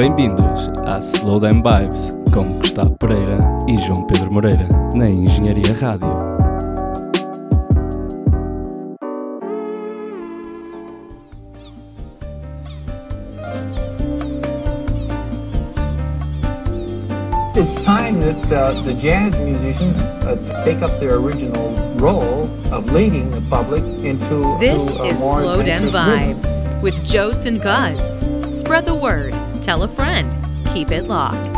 Bem-vindos 0.00 0.70
à 0.86 0.98
Slow 1.00 1.38
Down 1.38 1.62
Vibes 1.62 2.16
com 2.32 2.54
Gustavo 2.54 2.96
Pereira 2.96 3.38
e 3.68 3.76
João 3.76 4.06
Pedro 4.06 4.32
Moreira 4.32 4.66
na 4.94 5.06
Engenharia 5.06 5.74
Rádio. 5.78 6.08
It's 17.54 17.74
time 17.84 18.20
that 18.20 18.50
uh, 18.50 18.80
the 18.80 18.94
jazz 18.94 19.38
musicians 19.40 19.98
uh, 20.24 20.64
take 20.64 20.80
up 20.82 20.98
their 20.98 21.16
original 21.16 21.74
role 21.96 22.48
of 22.72 22.90
leading 22.94 23.30
the 23.32 23.42
public 23.50 23.82
into 24.02 24.56
This 24.58 24.94
to 24.94 25.02
a 25.02 25.08
is 25.08 25.18
more 25.18 25.40
Slow 25.40 25.62
Down 25.62 25.88
adventurous 25.88 25.92
rhythm. 25.92 26.40
Vibes 26.40 26.82
with 26.82 27.04
Jotes 27.04 27.44
and 27.44 27.60
Gus. 27.60 28.00
Spread 28.60 28.86
the 28.86 28.94
word, 28.94 29.34
tell 29.60 29.82
a 29.82 29.88
friend, 29.88 30.28
keep 30.72 30.90
it 30.90 31.04
locked. 31.04 31.49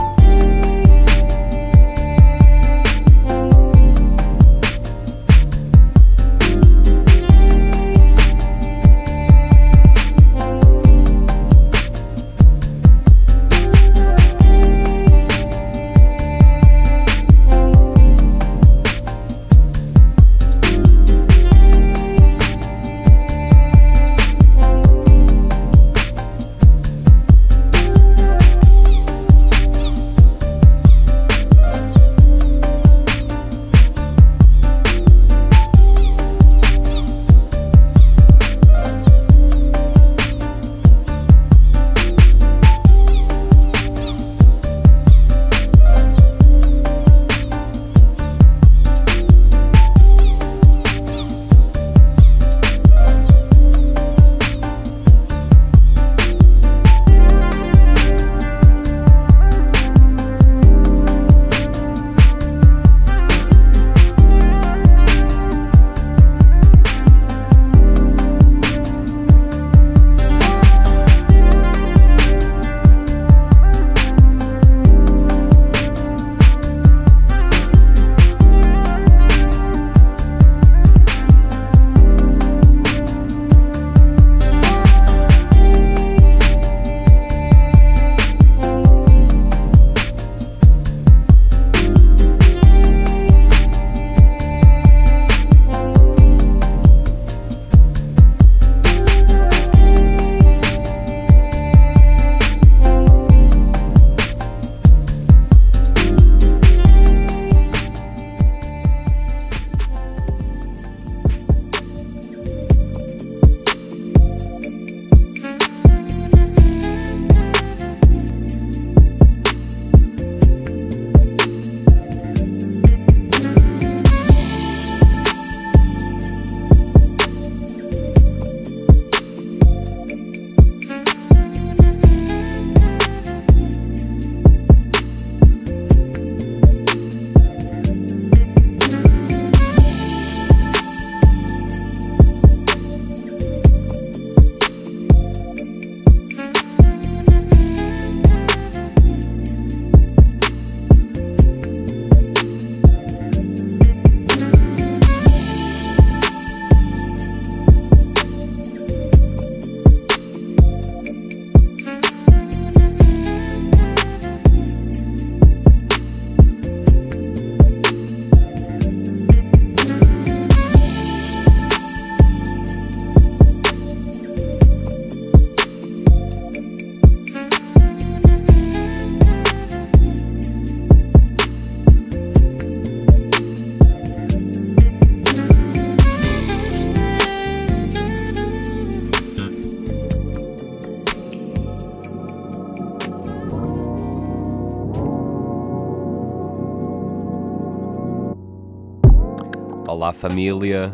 Olá 200.03 200.13
família, 200.13 200.91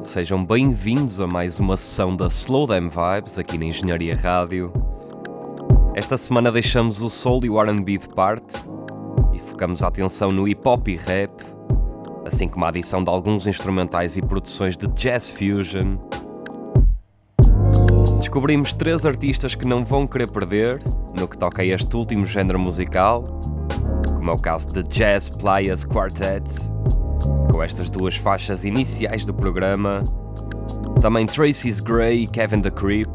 sejam 0.00 0.42
bem-vindos 0.42 1.20
a 1.20 1.26
mais 1.26 1.60
uma 1.60 1.76
sessão 1.76 2.16
da 2.16 2.28
Slow 2.28 2.66
Them 2.66 2.88
Vibes 2.88 3.38
aqui 3.38 3.58
na 3.58 3.66
Engenharia 3.66 4.16
Rádio. 4.16 4.72
Esta 5.94 6.16
semana 6.16 6.50
deixamos 6.50 7.02
o 7.02 7.10
soul 7.10 7.44
e 7.44 7.50
o 7.50 7.60
R&B 7.60 7.98
de 7.98 8.08
parte 8.08 8.56
e 9.34 9.38
focamos 9.38 9.82
a 9.82 9.88
atenção 9.88 10.32
no 10.32 10.48
hip 10.48 10.66
hop 10.66 10.88
e 10.88 10.96
rap, 10.96 11.30
assim 12.24 12.48
como 12.48 12.64
a 12.64 12.68
adição 12.68 13.04
de 13.04 13.10
alguns 13.10 13.46
instrumentais 13.46 14.16
e 14.16 14.22
produções 14.22 14.78
de 14.78 14.86
jazz 14.94 15.28
fusion. 15.28 15.98
Descobrimos 18.18 18.72
três 18.72 19.04
artistas 19.04 19.54
que 19.54 19.66
não 19.66 19.84
vão 19.84 20.06
querer 20.06 20.30
perder 20.30 20.80
no 21.20 21.28
que 21.28 21.36
toca 21.36 21.60
a 21.60 21.66
este 21.66 21.94
último 21.94 22.24
género 22.24 22.58
musical, 22.58 23.24
como 24.14 24.30
é 24.30 24.32
o 24.32 24.38
caso 24.38 24.68
de 24.68 24.82
Jazz 24.84 25.28
Players 25.28 25.84
Quartet 25.84 26.74
com 27.56 27.62
estas 27.62 27.88
duas 27.88 28.16
faixas 28.16 28.66
iniciais 28.66 29.24
do 29.24 29.32
programa. 29.32 30.04
Também 31.00 31.24
Tracy's 31.24 31.80
Gray 31.80 32.24
e 32.24 32.26
Kevin 32.26 32.60
the 32.60 32.70
Creep, 32.70 33.08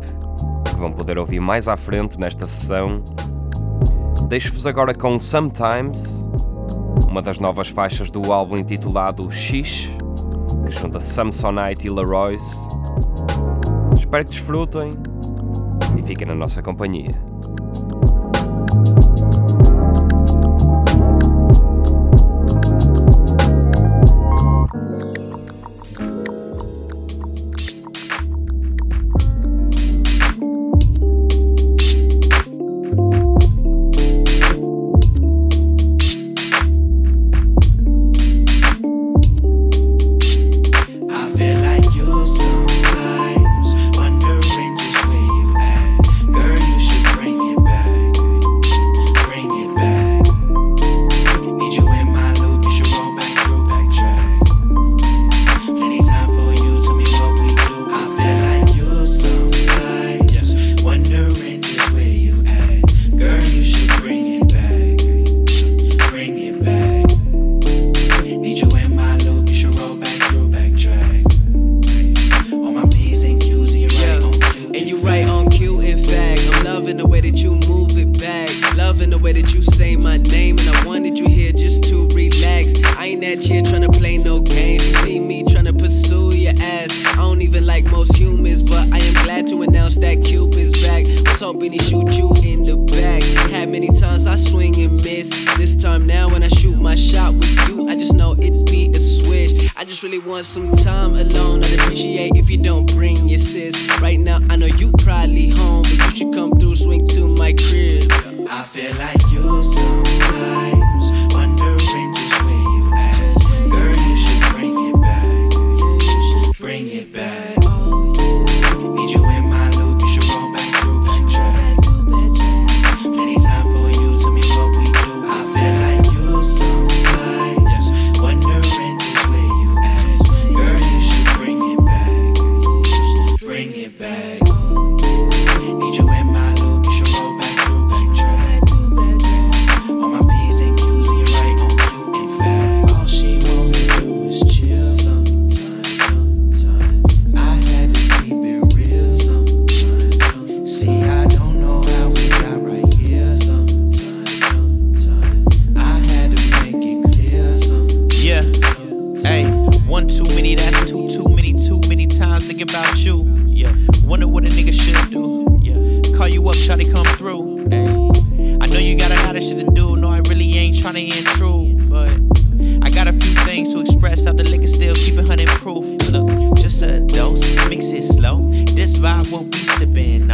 que 0.67 0.75
vão 0.77 0.91
poder 0.91 1.19
ouvir 1.19 1.39
mais 1.39 1.67
à 1.67 1.77
frente 1.77 2.19
nesta 2.19 2.47
sessão. 2.47 3.03
Deixo-vos 4.27 4.65
agora 4.65 4.95
com 4.95 5.19
Sometimes, 5.19 6.25
uma 7.07 7.21
das 7.21 7.39
novas 7.39 7.69
faixas 7.69 8.09
do 8.09 8.33
álbum 8.33 8.57
intitulado 8.57 9.31
Shish, 9.31 9.95
que 10.65 10.71
junta 10.71 10.99
Samsonite 10.99 11.85
e 11.85 11.91
Leroyce. 11.91 12.57
Espero 13.95 14.25
que 14.25 14.31
desfrutem 14.31 14.89
e 15.99 16.01
fiquem 16.01 16.25
na 16.25 16.33
nossa 16.33 16.63
companhia. 16.63 17.30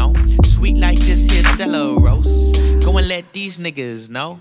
On. 0.08 0.44
Sweet 0.44 0.78
like 0.78 1.00
this 1.00 1.28
here 1.28 1.44
Stella 1.44 2.00
Rose. 2.00 2.56
Go 2.84 2.98
and 2.98 3.08
let 3.08 3.34
these 3.34 3.60
niggas 3.60 4.10
know. 4.10 4.40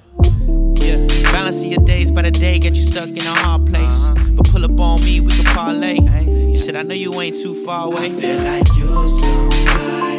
Yeah, 0.77 1.07
balancing 1.33 1.73
your 1.73 1.85
days 1.85 2.11
by 2.11 2.23
the 2.23 2.31
day, 2.31 2.59
get 2.59 2.75
you 2.77 2.83
stuck 2.83 3.09
in 3.09 3.19
a 3.19 3.35
hard 3.45 3.67
place. 3.67 4.09
Uh-huh. 4.09 4.33
But 4.37 4.49
pull 4.51 4.65
up 4.65 4.79
on 4.79 5.01
me, 5.05 5.21
we 5.21 5.33
can 5.33 5.45
parlay. 5.47 5.97
Hey, 6.01 6.25
You 6.51 6.57
said 6.57 6.77
I 6.77 6.83
know 6.83 6.95
you 6.95 7.21
ain't 7.21 7.37
too 7.37 7.55
far 7.65 7.87
away. 7.87 8.07
I 8.07 8.11
feel 8.11 8.39
like 8.39 8.67
you're 8.79 9.09
so 9.09 9.51
sometimes 9.51 10.16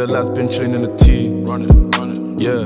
the 0.00 0.06
lads 0.06 0.30
been 0.30 0.48
chilling 0.48 0.72
in 0.72 0.80
the 0.80 0.96
T, 0.96 1.28
running, 1.44 1.90
running. 1.90 2.38
Yeah. 2.38 2.64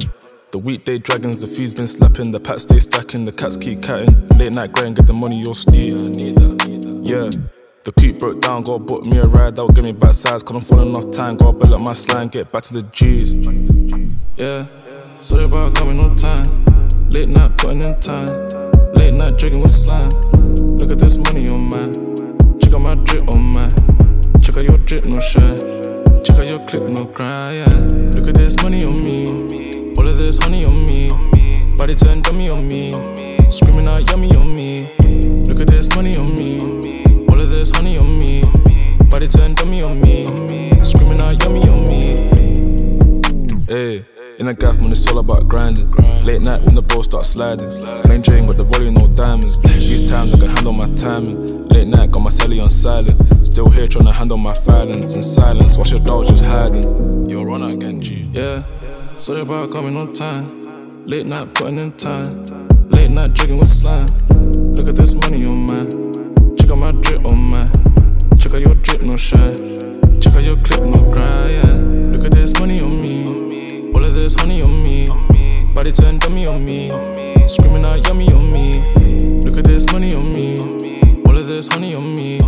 The 0.53 0.59
weekday 0.59 0.99
dragons, 0.99 1.41
the 1.41 1.49
fees 1.49 1.75
been 1.75 1.89
slapping, 1.89 2.31
the 2.31 2.39
pats 2.39 2.63
stay 2.63 2.79
stacking, 2.79 3.25
the 3.25 3.33
cats 3.33 3.57
keep 3.57 3.83
catting. 3.83 4.29
Late 4.39 4.55
night 4.55 4.71
grind, 4.71 4.95
get 4.95 5.09
the 5.09 5.15
money, 5.15 5.43
you're 5.43 5.53
steep. 5.53 5.95
Yeah. 5.95 7.31
The 7.83 7.93
coupe 7.99 8.21
broke 8.21 8.41
down, 8.41 8.63
gotta 8.63 8.85
book 8.85 9.05
me 9.07 9.19
a 9.19 9.27
ride, 9.27 9.57
that'll 9.57 9.73
give 9.73 9.83
me 9.83 9.91
back 9.91 10.13
size, 10.13 10.45
cause 10.45 10.53
I'm 10.53 10.61
falling 10.61 10.97
off 10.97 11.13
time, 11.13 11.37
gotta 11.37 11.59
build 11.59 11.75
up 11.75 11.81
my 11.81 11.93
slang, 11.93 12.29
get 12.29 12.53
back 12.53 12.63
to 12.65 12.73
the 12.73 12.83
G's. 12.83 13.35
Yeah. 14.37 14.69
Sorry 15.19 15.47
about 15.47 15.75
coming 15.75 16.01
on 16.03 16.15
time. 16.15 16.47
Late 17.11 17.31
night 17.31 17.59
putting 17.59 17.83
in 17.83 17.99
time. 17.99 18.29
Late 18.95 19.15
night 19.15 19.39
drinking 19.39 19.61
with 19.61 19.73
slime. 19.73 20.11
Look 20.79 20.93
at 20.93 21.01
this 21.01 21.19
money 21.19 21.49
on 21.49 21.69
mine. 21.69 21.95
Check 22.61 22.75
out 22.75 22.83
my 22.83 22.95
drip 22.95 23.29
on 23.35 23.41
mine. 23.41 24.41
Check 24.41 24.57
out 24.57 24.63
your 24.63 24.79
drip, 24.79 25.05
no 25.05 25.19
shine. 25.19 25.94
Check 26.25 26.39
out 26.39 26.47
your 26.47 26.67
clip, 26.67 26.83
no 26.89 27.05
cry. 27.05 27.53
Yeah. 27.53 27.65
Look 28.15 28.29
at 28.29 28.35
this 28.35 28.57
money 28.63 28.83
on 28.83 29.03
me. 29.03 29.93
All 29.99 30.09
of 30.09 30.17
this 30.17 30.39
honey 30.39 30.65
on 30.65 30.85
me. 30.87 31.11
Body 31.77 31.95
turn 31.95 32.23
dummy 32.23 32.49
on 32.49 32.67
me. 32.69 32.93
Screaming 33.51 33.87
out 33.87 34.11
yummy 34.11 34.35
on 34.35 34.57
me. 34.57 34.91
Look 35.47 35.61
at 35.61 35.67
this 35.67 35.95
money 35.95 36.17
on 36.17 36.35
me. 36.35 36.59
All 37.29 37.39
of 37.39 37.51
this 37.51 37.71
honey 37.73 37.99
on 37.99 38.17
me. 38.17 38.43
Body 39.11 39.29
turn 39.29 39.55
dummy 39.55 39.83
on 39.83 40.01
me. 40.01 40.25
Screaming 40.83 41.21
out 41.21 41.43
yummy 41.45 41.69
on 41.69 41.85
me. 41.85 42.17
Hey, 43.67 44.07
in 44.39 44.49
a 44.49 44.55
gaff, 44.55 44.77
man, 44.79 44.93
it's 44.93 45.07
all 45.11 45.19
about 45.19 45.47
grinding. 45.47 45.91
Late 46.23 46.41
night 46.41 46.63
when 46.63 46.75
the 46.75 46.83
ball 46.83 47.03
starts 47.03 47.29
sliding. 47.29 47.71
Plain 48.05 48.23
Jane 48.23 48.47
with 48.47 48.57
the 48.57 48.65
volume, 48.65 48.95
no 48.95 49.09
diamonds. 49.09 49.59
These 49.59 50.09
times 50.11 50.33
I 50.33 50.39
can 50.39 50.49
handle 50.49 50.73
my 50.73 50.89
timing. 50.95 51.69
Late 51.69 51.89
night, 51.89 52.11
got 52.11 52.23
my 52.23 52.31
celly 52.31 52.63
on 52.63 52.71
silent. 52.71 53.34
Still 53.55 53.71
here 53.71 53.87
trying 53.87 54.07
to 54.07 54.13
handle 54.13 54.37
my 54.37 54.53
filings. 54.53 55.15
In 55.15 55.23
silence, 55.23 55.77
watch 55.77 55.93
your 55.93 56.01
dog 56.01 56.27
just 56.27 56.45
hiding. 56.45 57.31
You're 57.31 57.49
on 57.51 57.63
again, 57.63 58.01
G. 58.01 58.29
Yeah, 58.33 58.65
sorry 59.17 59.43
about 59.43 59.71
coming 59.71 59.97
on 59.97 60.13
time. 60.13 61.07
Late 61.07 61.25
night 61.25 61.55
putting 61.55 61.79
in 61.79 61.93
time. 61.93 62.45
Late 62.89 63.11
night 63.11 63.33
drinking 63.33 63.59
with 63.59 63.69
slime. 63.69 64.09
Look 64.75 64.89
at 64.89 64.97
this 64.97 65.15
money 65.15 65.47
on 65.47 65.67
mine. 65.67 66.57
Check 66.57 66.69
out 66.73 66.79
my 66.79 66.91
drip 67.01 67.31
on 67.31 67.49
mine. 67.49 68.39
Check 68.41 68.55
out 68.55 68.61
your 68.61 68.75
drip, 68.75 69.03
no 69.03 69.17
shine. 69.17 69.57
Check 70.21 70.35
out 70.35 70.43
your 70.43 70.57
clip, 70.65 70.83
no 70.83 71.13
cry. 71.15 71.47
Yeah. 71.49 71.75
Look 72.11 72.25
at 72.25 72.33
this 72.33 72.53
money 72.59 72.81
on 72.81 73.01
me. 73.01 73.93
All 73.95 74.05
of 74.05 74.15
this 74.15 74.35
honey 74.35 74.63
on 74.63 74.83
me. 74.83 75.73
Body 75.73 75.93
turn 75.93 76.19
dummy 76.19 76.49
on 76.49 76.65
me. 76.65 76.91
Screaming 77.47 77.85
out 77.85 78.05
yummy 78.05 78.33
on 78.33 78.53
me. 78.53 79.41
Look 79.43 79.59
at 79.59 79.65
this 79.65 79.87
money 79.93 80.13
on 80.13 80.33
me. 80.33 80.59
All 81.29 81.39
of 81.39 81.47
this 81.47 81.69
honey 81.69 81.95
on 81.95 82.17
me. 82.17 82.41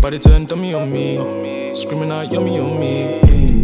Body 0.00 0.18
turn 0.20 0.44
dummy 0.44 0.72
on 0.74 0.92
me. 0.92 1.74
Screaming 1.74 2.12
out 2.12 2.32
yummy 2.32 2.58
on 2.60 2.78
me. 2.78 3.57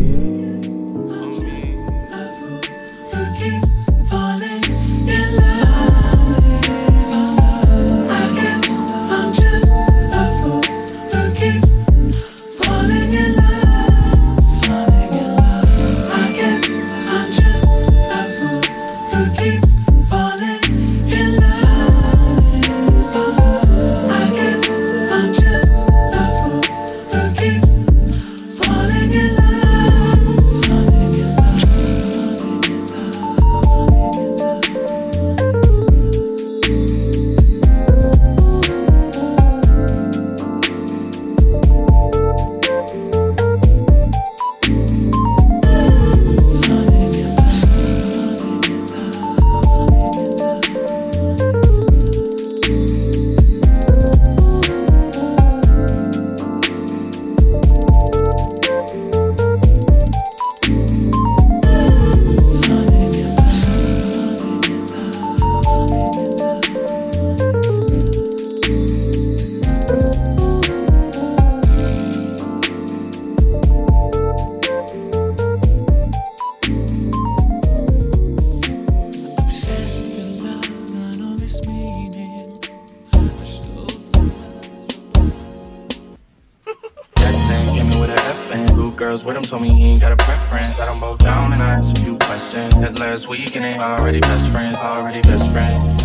Girls 89.15 89.25
with 89.25 89.37
him 89.37 89.43
told 89.45 89.63
me 89.63 89.69
he 89.69 89.85
ain't 89.91 90.01
got 90.01 90.13
a 90.13 90.17
preference. 90.17 90.77
Got 90.77 90.91
them 90.91 91.01
both 91.01 91.19
down 91.19 91.53
and 91.53 91.63
asked 91.63 91.99
a 91.99 92.01
few 92.01 92.19
questions. 92.19 92.75
Met 92.77 92.99
last 92.99 93.29
week 93.29 93.55
and 93.55 93.65
they 93.65 93.79
already 93.79 94.21
best 94.21 94.51
friends, 94.51 94.77
already 94.77 95.21
best 95.23 95.53
friends. 95.53 96.05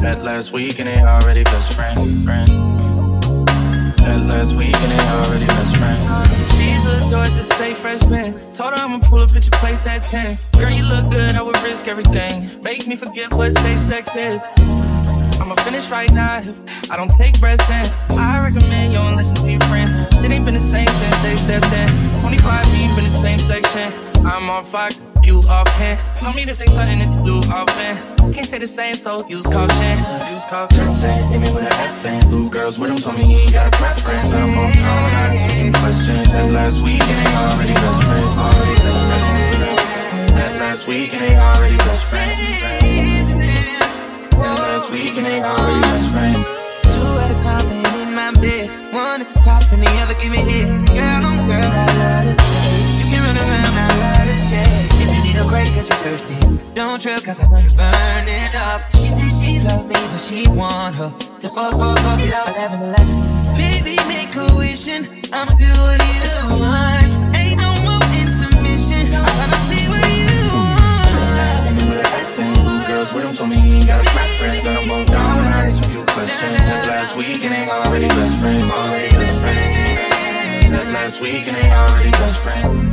Met 0.00 0.24
last 0.24 0.52
week 0.52 0.80
and 0.80 0.88
they 0.88 1.00
already 1.00 1.44
best 1.44 1.72
friends. 1.74 2.00
friends. 2.24 2.50
Met 4.00 4.26
last 4.26 4.54
week 4.56 4.74
and 4.74 4.90
they 4.92 5.04
already 5.18 5.46
best 5.46 5.76
friends. 5.76 6.02
She's 6.56 6.84
a 6.86 7.08
Georgia 7.10 7.44
State 7.54 7.76
freshman. 7.76 8.52
Told 8.52 8.72
her 8.74 8.84
I'ma 8.84 8.98
pull 9.08 9.20
up 9.20 9.30
at 9.30 9.44
your 9.44 9.58
place 9.62 9.86
at 9.86 10.02
10. 10.02 10.36
Girl, 10.58 10.70
you 10.70 10.82
look 10.82 11.10
good, 11.10 11.36
I 11.36 11.42
would 11.42 11.60
risk 11.62 11.86
everything. 11.86 12.60
Make 12.62 12.86
me 12.88 12.96
forget 12.96 13.32
what 13.32 13.52
safe 13.52 13.80
sex 13.80 14.14
is. 14.16 14.40
Finish 15.64 15.88
right 15.88 16.12
now 16.12 16.40
if 16.40 16.90
I 16.90 16.96
don't 16.96 17.08
take 17.16 17.40
breaths 17.40 17.68
in. 17.70 17.86
I 18.18 18.44
recommend 18.44 18.92
you 18.92 18.98
don't 18.98 19.16
listen 19.16 19.36
to 19.36 19.50
your 19.50 19.60
friend. 19.60 19.88
It 20.22 20.30
ain't 20.30 20.44
been 20.44 20.52
the 20.52 20.60
same 20.60 20.86
since 20.86 21.16
they 21.22 21.36
stepped 21.36 21.72
in. 21.72 22.20
25 22.20 22.66
deep 22.66 22.90
in 22.98 23.04
the 23.04 23.08
same 23.08 23.38
section. 23.38 23.90
I'm 24.26 24.50
on 24.50 24.62
fire, 24.62 24.90
you 25.22 25.38
off. 25.48 25.64
Told 26.20 26.36
me 26.36 26.44
this 26.44 26.60
ain't 26.60 26.70
something 26.70 26.98
that 26.98 27.16
you 27.16 27.40
do 27.40 27.50
often. 27.50 27.96
Can't 28.34 28.46
say 28.46 28.58
the 28.58 28.66
same, 28.66 28.94
so 28.94 29.26
use 29.26 29.46
caution. 29.46 29.96
Use 30.32 30.44
caution. 30.44 30.76
Just 30.76 31.00
say, 31.00 31.16
hit 31.32 31.40
me 31.40 31.50
with 31.50 31.64
an 31.64 31.72
F 31.72 32.04
and 32.04 32.28
Two 32.28 32.50
girls 32.50 32.78
with 32.78 32.90
him 32.90 32.98
told 32.98 33.16
me 33.16 33.24
he 33.24 33.42
ain't 33.44 33.52
got 33.52 33.74
a 33.74 33.76
preference. 33.78 34.28
Got 34.28 34.44
them 34.44 34.54
both 34.54 34.74
down 34.74 35.04
and 35.08 35.16
I 35.16 35.34
asked 35.34 35.48
a 35.48 35.54
few 35.56 35.72
questions. 35.72 36.32
Met 36.32 36.52
last 36.52 36.82
week 36.82 37.00
and 37.00 37.18
they 37.24 37.32
already 37.40 37.72
best 37.72 38.04
friends, 38.04 38.32
already 38.36 38.76
best 38.84 39.02
friends. 39.08 40.30
Met 40.36 40.60
last 40.60 40.86
week 40.86 41.14
and 41.14 41.22
they 41.24 41.36
already 41.38 41.78
best 41.78 42.04
friends. 42.10 42.83
Met 44.84 44.92
last 44.92 44.92
week 44.92 45.16
and 45.16 45.26
they 45.26 45.42
already 45.42 45.80
best 45.80 46.12
friends. 46.12 46.36
Two 46.82 47.08
at 47.22 47.30
a 47.30 47.38
time 47.42 47.66
and 47.66 48.08
in 48.08 48.14
my 48.14 48.30
bed. 48.40 48.68
One 48.92 49.20
at 49.20 49.28
the 49.28 49.40
top 49.40 49.62
and 49.72 49.82
the 49.82 49.90
other 50.02 50.14
give 50.14 50.30
me 50.30 50.38
head. 50.38 50.68
Girl, 50.88 51.22
oh 51.24 51.46
girl, 51.46 51.70
I 51.72 51.86
love 52.00 52.26
it. 52.28 52.38
You 52.98 53.04
can 53.10 53.22
run 53.22 53.36
around, 53.36 53.74
I 53.74 53.88
love 54.04 54.28
it, 54.28 54.44
yeah. 54.52 55.00
If 55.00 55.08
you 55.14 55.22
need 55.24 55.36
a 55.40 55.46
break, 55.48 55.72
cause 55.74 55.88
you're 55.88 56.02
thirsty. 56.04 56.74
Don't 56.74 57.00
trip, 57.00 57.24
cause 57.24 57.42
I 57.42 57.50
want 57.50 57.66
to 57.66 57.76
burn 57.76 58.28
it 58.28 58.54
up. 58.54 58.82
She 58.96 59.08
said 59.08 59.30
she 59.30 59.60
love 59.60 59.86
me, 59.86 59.94
but 59.94 60.20
she 60.20 60.48
want 60.48 60.96
her 60.96 61.10
to 61.40 61.48
fuck, 61.48 61.72
fuck, 61.72 61.98
fuck, 61.98 62.20
love 62.20 62.56
11, 62.56 62.82
11. 62.82 63.56
Baby, 63.56 63.96
make 64.08 64.34
a 64.36 64.46
wishing. 64.56 65.06
I'ma 65.32 65.52
do 65.56 65.70
what 65.80 66.00
you 66.02 66.60
want. 66.60 67.43
Girls 73.04 73.14
with 73.14 73.24
him 73.24 73.34
told 73.34 73.50
me 73.50 73.56
he 73.56 73.76
ain't 73.76 73.86
got 73.86 74.00
a 74.00 74.10
preference. 74.10 74.62
Got 74.62 74.80
them 74.80 74.88
both 74.88 75.06
down 75.08 75.38
and 75.38 75.54
I 75.54 75.66
asked 75.66 75.84
a 75.84 75.88
few 75.90 76.04
questions. 76.04 76.52
Met 76.52 76.86
last 76.86 77.16
week 77.16 77.44
and 77.44 77.52
they 77.54 77.68
already 77.68 78.08
best 78.08 78.40
friends, 78.40 78.64
already 78.64 79.10
best 79.10 79.40
friends. 79.40 80.70
Met 80.70 80.86
last 80.92 81.20
week 81.20 81.46
and 81.46 81.56
they 81.56 81.70
already 81.70 82.10
best 82.10 82.42
friends. 82.42 82.92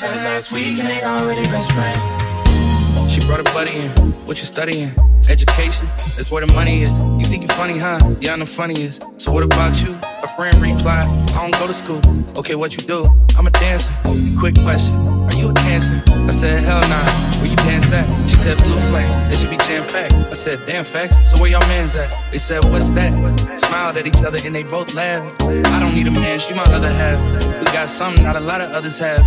Met 0.00 0.16
last 0.24 0.52
week 0.52 0.78
and 0.78 0.88
they 0.88 1.02
already 1.02 1.46
best 1.48 1.72
friends. 1.72 3.12
She 3.12 3.20
brought 3.26 3.40
a 3.40 3.44
buddy 3.52 3.72
in. 3.72 3.90
What 4.26 4.38
you 4.38 4.46
studying? 4.46 4.92
Education. 5.28 5.86
That's 6.16 6.30
where 6.30 6.44
the 6.44 6.52
money 6.52 6.82
is. 6.82 6.90
You 6.90 7.24
think 7.24 7.42
you 7.42 7.48
funny, 7.48 7.78
huh? 7.78 7.98
Yeah, 8.20 8.32
I 8.32 8.36
know 8.36 8.46
funny 8.46 8.82
is. 8.82 9.00
So 9.18 9.30
what 9.32 9.42
about 9.42 9.82
you? 9.82 9.96
A 10.22 10.28
friend 10.28 10.54
replied, 10.60 11.08
I 11.34 11.42
don't 11.42 11.58
go 11.58 11.66
to 11.66 11.74
school. 11.74 12.00
Okay, 12.36 12.54
what 12.54 12.72
you 12.72 12.82
do? 12.86 13.04
I'm 13.36 13.46
a 13.46 13.50
dancer. 13.50 13.92
Quick 14.38 14.54
question. 14.56 15.11
Are 15.32 15.38
you 15.38 15.52
cancer? 15.54 16.02
I 16.06 16.30
said, 16.30 16.62
hell 16.64 16.80
nah. 16.80 17.40
Where 17.40 17.50
you 17.50 17.56
dance 17.56 17.90
at? 17.90 18.06
She 18.28 18.36
said, 18.36 18.58
blue 18.58 18.78
flame. 18.90 19.10
It 19.32 19.38
should 19.38 19.48
be 19.48 19.56
jam 19.64 19.82
packed. 19.88 20.12
I 20.12 20.34
said, 20.34 20.60
damn 20.66 20.84
facts. 20.84 21.16
So 21.30 21.40
where 21.40 21.50
y'all 21.50 21.66
mans 21.68 21.94
at? 21.94 22.10
They 22.30 22.38
said, 22.38 22.62
what's 22.64 22.90
that? 22.92 23.12
Smiled 23.58 23.96
at 23.96 24.06
each 24.06 24.22
other 24.22 24.38
and 24.44 24.54
they 24.54 24.62
both 24.64 24.94
laughed. 24.94 25.42
I 25.42 25.80
don't 25.80 25.94
need 25.94 26.06
a 26.06 26.10
man, 26.10 26.38
she 26.38 26.52
my 26.54 26.64
other 26.64 26.90
half. 26.90 27.18
We 27.60 27.64
got 27.72 27.88
something 27.88 28.22
not 28.22 28.36
a 28.36 28.40
lot 28.40 28.60
of 28.60 28.72
others 28.72 28.98
have. 28.98 29.20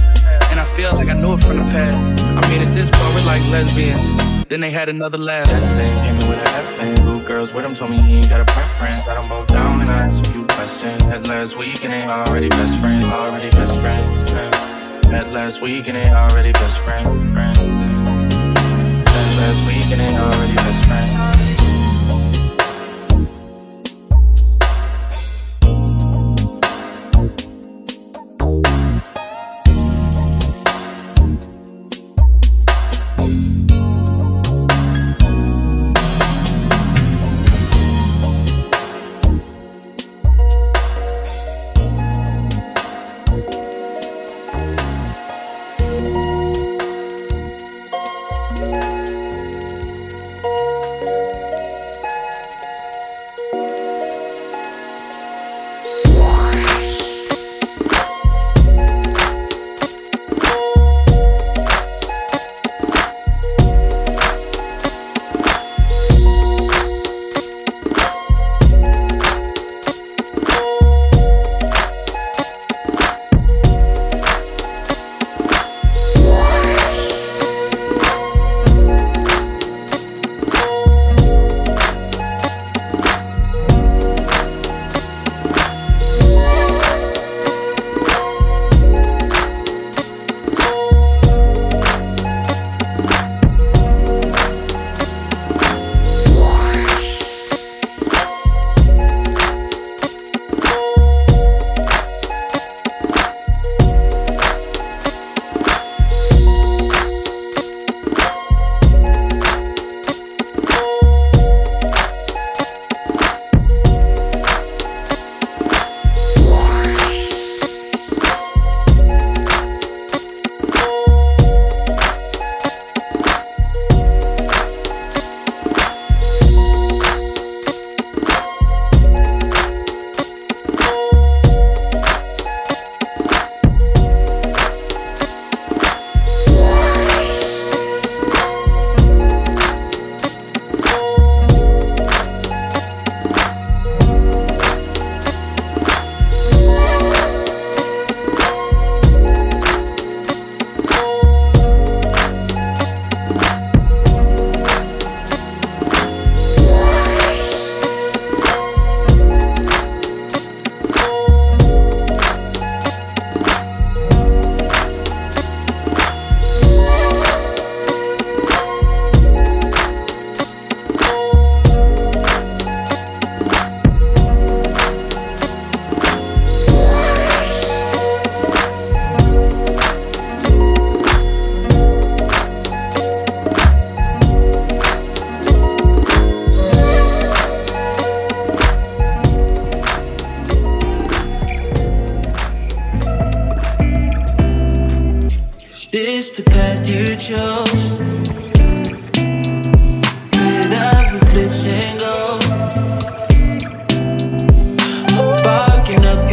And 0.52 0.60
I 0.60 0.66
feel 0.76 0.94
like 0.94 1.10
I 1.10 1.20
know 1.20 1.34
it 1.34 1.44
from 1.44 1.58
the 1.58 1.64
past. 1.74 2.22
I 2.22 2.50
mean, 2.50 2.62
at 2.62 2.74
this 2.76 2.90
point, 2.92 3.16
we're 3.16 3.26
like 3.26 3.42
lesbians. 3.50 4.46
Then 4.48 4.62
they 4.62 4.70
had 4.70 4.90
another 4.90 5.18
laugh. 5.18 5.48
That 5.48 5.62
same 5.64 5.98
came 6.06 6.22
in 6.22 6.30
with 6.30 6.38
an 6.38 6.48
F 6.54 6.80
and 6.82 6.98
Two 6.98 7.28
girls 7.28 7.52
with 7.52 7.66
him 7.66 7.74
told 7.74 7.90
me 7.90 7.98
he 8.02 8.18
ain't 8.18 8.30
got 8.30 8.42
a 8.42 8.46
preference. 8.46 9.04
Got 9.04 9.20
them 9.20 9.30
both 9.30 9.48
down 9.48 9.82
and 9.82 9.90
I 9.90 10.06
asked 10.06 10.28
a 10.28 10.32
few 10.32 10.46
questions. 10.46 11.04
Met 11.06 11.28
last 11.28 11.58
week 11.58 11.84
and 11.84 11.92
they 11.92 12.04
already 12.04 12.50
best 12.50 12.80
friends, 12.80 13.06
already 13.06 13.50
best 13.50 13.80
friends. 13.82 14.55
Met 15.16 15.32
last 15.32 15.62
week 15.62 15.88
and 15.88 15.96
they 15.96 16.10
already 16.10 16.52
best 16.52 16.78
friends. 16.80 17.08
Met 17.34 17.58
last 19.38 19.66
week 19.66 19.90
and 19.90 20.02
they 20.02 20.18
already 20.18 20.56
best 20.56 20.86
friends. 20.88 21.55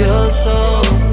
your 0.02 0.30
soul 0.30 1.11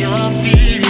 your 0.00 0.24
feet. 0.42 0.83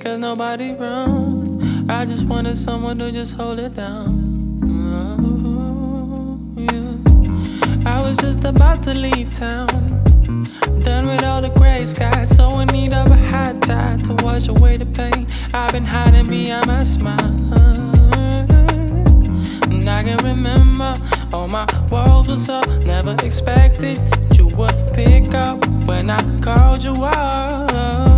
because 0.00 0.18
nobody 0.18 0.72
around. 0.72 1.90
I 1.90 2.06
just 2.06 2.24
wanted 2.24 2.56
someone 2.56 2.96
to 3.00 3.12
just 3.12 3.36
hold 3.36 3.60
it 3.60 3.74
down. 3.74 4.58
Oh, 5.20 6.40
yeah. 6.56 6.96
I 7.84 8.00
was 8.00 8.16
just 8.16 8.42
about 8.44 8.82
to 8.84 8.94
leave 8.94 9.30
town. 9.30 9.68
Done 10.80 11.06
with 11.06 11.22
all 11.22 11.42
the 11.42 11.52
gray 11.54 11.84
skies, 11.84 12.34
so 12.34 12.60
in 12.60 12.68
need 12.68 12.94
of 12.94 13.10
a 13.10 13.16
high 13.16 13.52
tide 13.60 14.02
to 14.04 14.14
wash 14.24 14.48
away 14.48 14.78
the 14.78 14.86
pain. 14.86 15.26
I've 15.52 15.72
been 15.72 15.84
hiding 15.84 16.28
behind 16.30 16.66
my 16.66 16.82
smile. 16.82 17.18
And 19.64 19.86
I 19.86 20.02
can 20.02 20.16
remember 20.24 20.96
all 21.30 21.46
my 21.46 21.66
walls 21.90 22.48
were 22.48 22.54
up. 22.54 22.66
Never 22.86 23.16
expected 23.22 24.00
you 24.32 24.46
would 24.56 24.94
pick 24.94 25.34
up 25.34 25.62
when 25.84 26.08
I 26.08 26.40
called 26.40 26.82
you 26.82 27.04
up. 27.04 28.09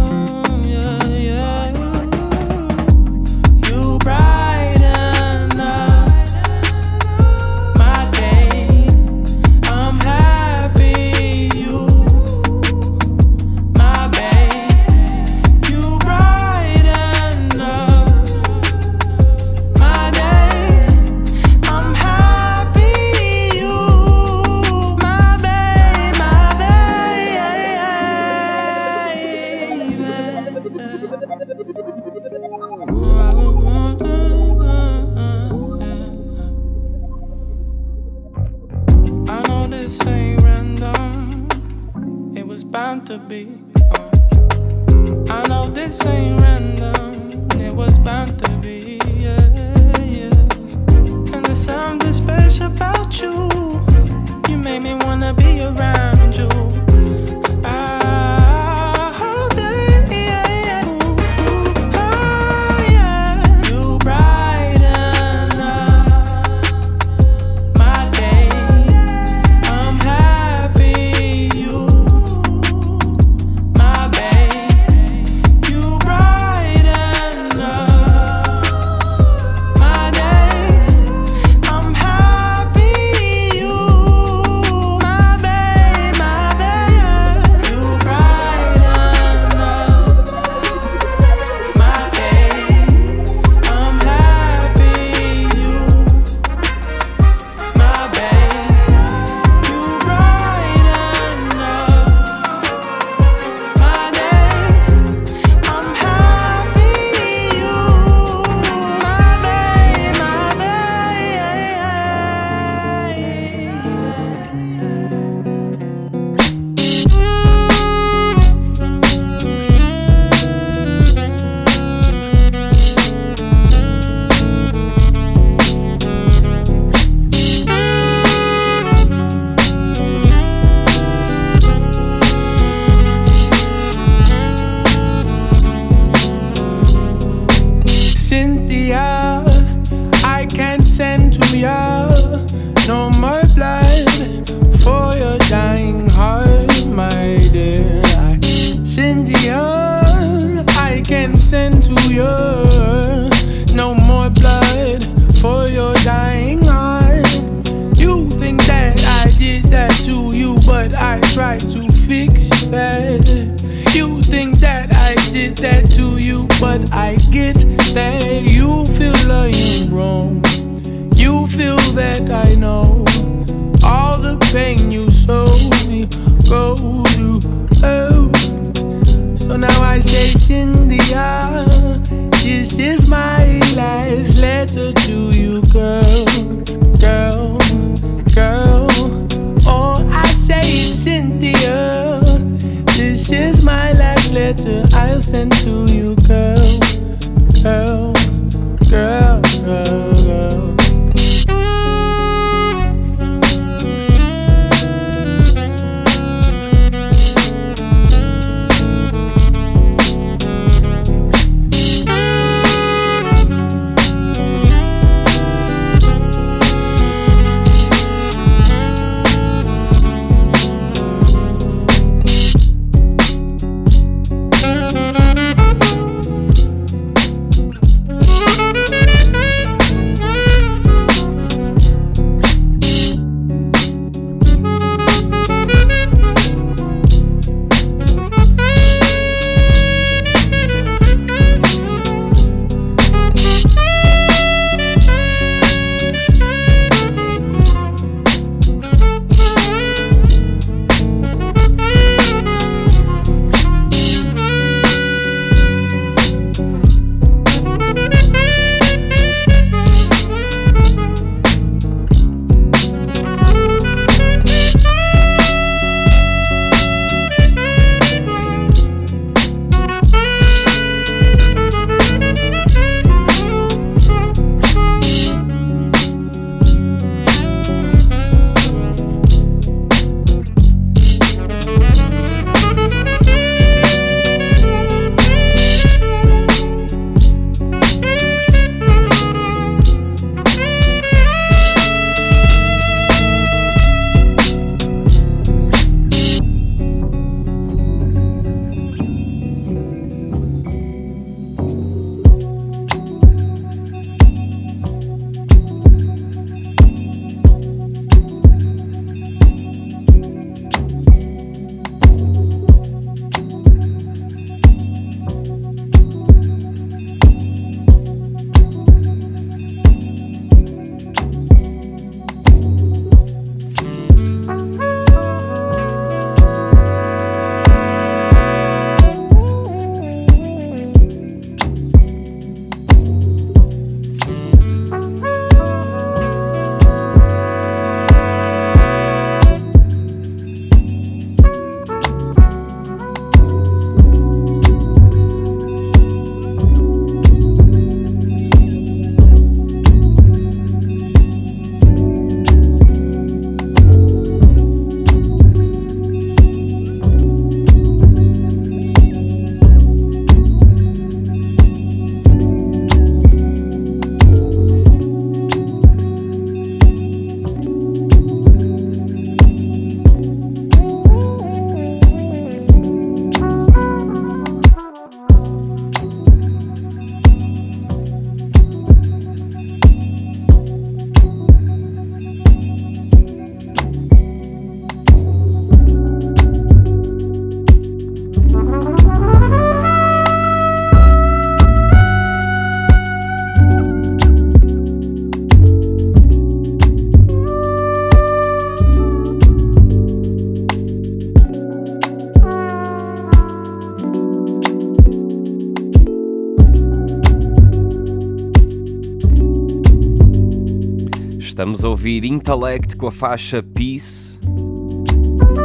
Ouvir 412.02 412.24
Intellect 412.24 412.96
com 412.96 413.06
a 413.06 413.12
faixa 413.12 413.62
Peace. 413.62 414.36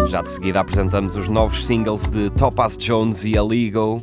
Já 0.05 0.21
de 0.21 0.29
seguida 0.29 0.59
apresentamos 0.59 1.15
os 1.15 1.27
novos 1.27 1.65
singles 1.65 2.05
de 2.05 2.29
Topaz 2.29 2.77
Jones 2.77 3.25
e 3.25 3.35
Aligo. 3.35 3.97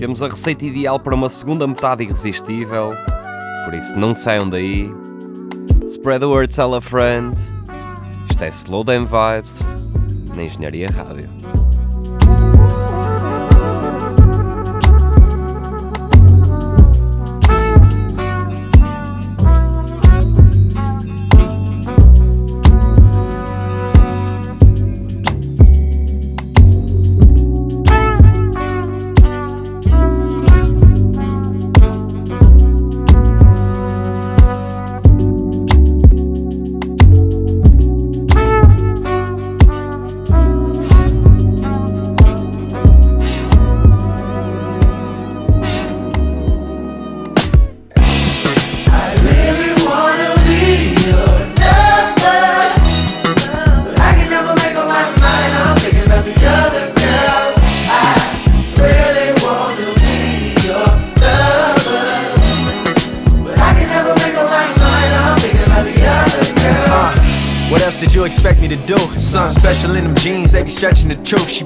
Temos 0.00 0.20
a 0.20 0.26
receita 0.26 0.64
ideal 0.64 0.98
para 0.98 1.14
uma 1.14 1.28
segunda 1.28 1.64
metade 1.64 2.02
irresistível, 2.02 2.90
por 3.64 3.72
isso 3.76 3.96
não 3.96 4.16
saiam 4.16 4.48
daí. 4.48 4.92
Spread 5.86 6.22
the 6.22 6.26
word, 6.26 6.52
tell 6.52 6.74
a 6.74 6.80
friend. 6.80 7.36
Isto 8.28 8.42
é 8.42 8.48
Slow 8.48 8.82
Down 8.82 9.06
Vibes 9.06 9.72
na 10.34 10.42
Engenharia 10.42 10.88
Rádio. 10.90 11.59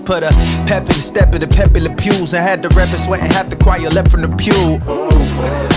Put 0.04 0.22
a 0.22 0.28
pep 0.66 0.82
in 0.82 0.96
the 0.96 1.02
step 1.02 1.34
of 1.34 1.40
the 1.40 1.48
pep 1.48 1.76
in 1.76 1.84
the 1.84 1.90
pews 1.90 2.34
I 2.34 2.40
had 2.40 2.62
the 2.62 2.68
rep 2.70 2.88
and 2.88 3.32
half 3.32 3.48
the 3.48 3.56
choir 3.56 3.88
left 3.88 4.10
from 4.10 4.22
the 4.22 4.28
pew. 4.36 4.80
Uh, 4.86 5.73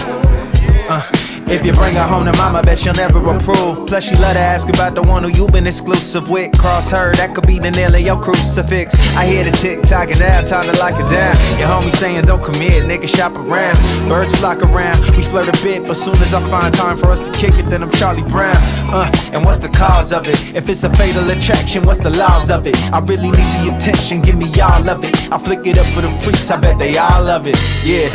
if 1.50 1.66
you 1.66 1.74
bring 1.74 1.96
her 1.96 2.04
home 2.04 2.26
to 2.26 2.34
mama, 2.34 2.62
bet 2.62 2.80
she'll 2.80 2.94
never 2.94 3.20
approve. 3.20 3.88
Plus, 3.88 4.04
she 4.04 4.16
love 4.16 4.34
to 4.34 4.40
ask 4.40 4.68
about 4.70 4.96
the 4.96 5.04
one 5.04 5.24
who 5.24 5.30
you 5.30 5.48
been 5.48 5.68
exclusive 5.68 6.30
with. 6.30 6.58
Cross 6.58 6.92
her, 6.92 7.14
that 7.16 7.34
could 7.34 7.48
be 7.48 7.60
the 7.60 7.72
nail 7.72 7.94
in 7.96 8.06
your 8.06 8.20
crucifix. 8.20 8.94
I 9.16 9.26
hear 9.26 9.44
the 9.44 9.52
tick 9.52 9.82
tock 9.84 10.10
and 10.10 10.20
now 10.20 10.42
time 10.42 10.72
to 10.72 10.78
lock 10.80 10.94
it 10.94 11.10
down. 11.10 11.36
Your 11.60 11.68
homie 11.68 11.92
saying 11.92 12.26
don't 12.26 12.44
commit, 12.44 12.84
nigga 12.84 13.08
shop 13.08 13.34
around. 13.34 13.78
Birds 14.10 14.38
flock 14.38 14.62
around, 14.62 15.00
we 15.16 15.24
flirt 15.24 15.48
a 15.48 15.64
bit, 15.64 15.88
but 15.88 15.96
soon 15.96 16.16
as 16.18 16.34
I 16.34 16.42
find 16.50 16.74
time 16.74 16.98
for 16.98 17.08
us 17.08 17.22
to 17.22 17.32
kick 17.32 17.56
it, 17.56 17.70
then 17.70 17.82
I'm 17.82 17.92
Charlie 17.92 18.24
Brown. 18.24 18.58
Uh, 18.94 19.10
and 19.34 19.44
what's 19.46 19.60
the 19.60 19.70
cause 19.70 20.12
of 20.12 20.28
it? 20.28 20.56
If 20.56 20.70
it's 20.70 20.84
a 20.84 20.94
fatal 20.96 21.30
attraction, 21.30 21.86
what's 21.86 22.00
the 22.00 22.12
laws 22.12 22.50
of 22.50 22.68
it? 22.68 22.76
I 22.92 23.00
really 23.00 23.32
need 23.32 23.54
the 23.56 23.76
attention, 23.76 24.22
give 24.22 24.38
me 24.38 24.48
all 24.60 24.90
of 24.90 25.04
it. 25.04 25.32
I 25.32 25.38
flick 25.38 25.66
it 25.66 25.78
up 25.78 25.88
for 25.94 26.02
the 26.02 26.10
freaks, 26.20 26.52
I 26.52 26.60
bet 26.60 26.78
they 26.78 26.98
all 26.98 27.24
love 27.24 27.48
it. 27.48 27.58
Yeah. 27.84 28.10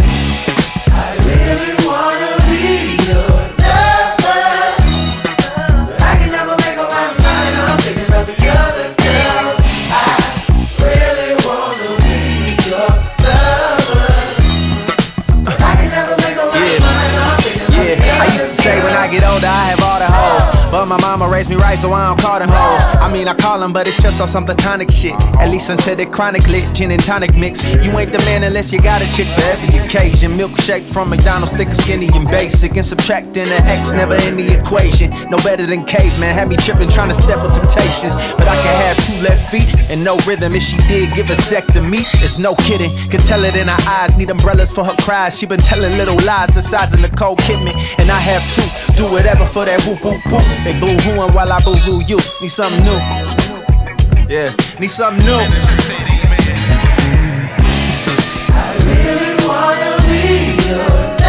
I 0.95 1.17
really 1.25 1.87
wanna 1.87 2.33
be 2.51 2.92
But 20.83 20.99
my 20.99 21.01
mama 21.01 21.29
raised 21.29 21.49
me 21.49 21.55
right, 21.55 21.79
so 21.79 21.93
I 21.93 22.09
don't 22.09 22.21
call 22.21 22.41
them 22.41 22.49
hoes. 22.49 22.83
I 23.01 23.09
mean, 23.09 23.29
I 23.29 23.35
call 23.35 23.61
them, 23.61 23.73
but 23.73 23.87
it's 23.87 24.03
just 24.03 24.21
on 24.21 24.27
some 24.27 24.45
platonic 24.45 24.91
shit. 24.91 25.15
At 25.39 25.49
least 25.49 25.71
until 25.71 25.95
the 25.95 26.07
chronic 26.07 26.49
lit, 26.49 26.75
gin 26.75 26.91
and 26.91 27.01
tonic 27.01 27.37
mix. 27.37 27.63
You 27.87 27.97
ain't 27.97 28.11
the 28.11 28.19
man 28.27 28.43
unless 28.43 28.73
you 28.73 28.83
got 28.83 29.01
a 29.01 29.07
chick 29.15 29.29
for 29.29 29.43
every 29.43 29.79
occasion. 29.79 30.37
Milkshake 30.37 30.89
from 30.89 31.11
McDonald's, 31.11 31.53
thick, 31.53 31.73
skinny, 31.73 32.09
and 32.13 32.27
basic. 32.27 32.75
And 32.75 32.85
subtracting 32.85 33.45
the 33.45 33.63
X 33.63 33.93
never 33.93 34.17
in 34.27 34.37
the 34.37 34.59
equation. 34.59 35.13
No 35.31 35.37
better 35.47 35.67
than 35.67 35.85
caveman, 35.85 36.35
had 36.35 36.49
me 36.49 36.57
tripping, 36.57 36.89
trying 36.89 37.11
to 37.11 37.15
step 37.15 37.41
with 37.45 37.55
temptations. 37.55 38.15
But 38.35 38.49
I 38.49 38.57
can 38.59 38.75
have 38.83 38.97
two 39.07 39.23
left 39.23 39.53
feet 39.53 39.73
and 39.89 40.03
no 40.03 40.17
rhythm. 40.27 40.57
If 40.57 40.65
she 40.65 40.79
did 40.89 41.15
give 41.15 41.31
a 41.31 41.37
sec 41.37 41.65
to 41.75 41.81
me, 41.81 41.99
it's 42.15 42.39
no 42.39 42.57
kidding. 42.57 42.91
Can 43.09 43.21
tell 43.21 43.45
it 43.45 43.55
in 43.55 43.69
her 43.69 43.83
eyes, 43.87 44.17
need 44.17 44.31
umbrellas 44.31 44.73
for 44.73 44.83
her 44.83 44.97
cries. 44.99 45.39
She 45.39 45.47
been 45.47 45.61
telling 45.61 45.97
little 45.97 46.19
lies 46.27 46.53
the 46.57 46.61
size 46.61 46.93
of 46.93 46.99
Nicole 46.99 47.37
Kidman. 47.37 47.77
And 48.01 48.11
I 48.11 48.19
have 48.19 48.43
two, 48.57 48.97
do 48.97 49.09
whatever 49.09 49.47
for 49.47 49.65
that 49.65 49.81
whoop 49.87 50.03
whoop 50.03 50.19
whoop. 50.27 50.72
They 50.73 50.81
boo 50.81 50.97
hooing 51.03 51.35
while 51.35 51.53
I 51.53 51.59
boo 51.65 51.75
hoo 51.75 52.01
you. 52.07 52.19
Need 52.41 52.49
something 52.49 52.85
new. 52.85 52.97
Yeah, 54.27 54.55
need 54.81 54.91
something 54.91 55.25
new. 55.27 55.37
I 58.55 58.75
really 58.87 59.35
wanna 59.47 59.93
be 60.09 60.57
your 60.67 61.22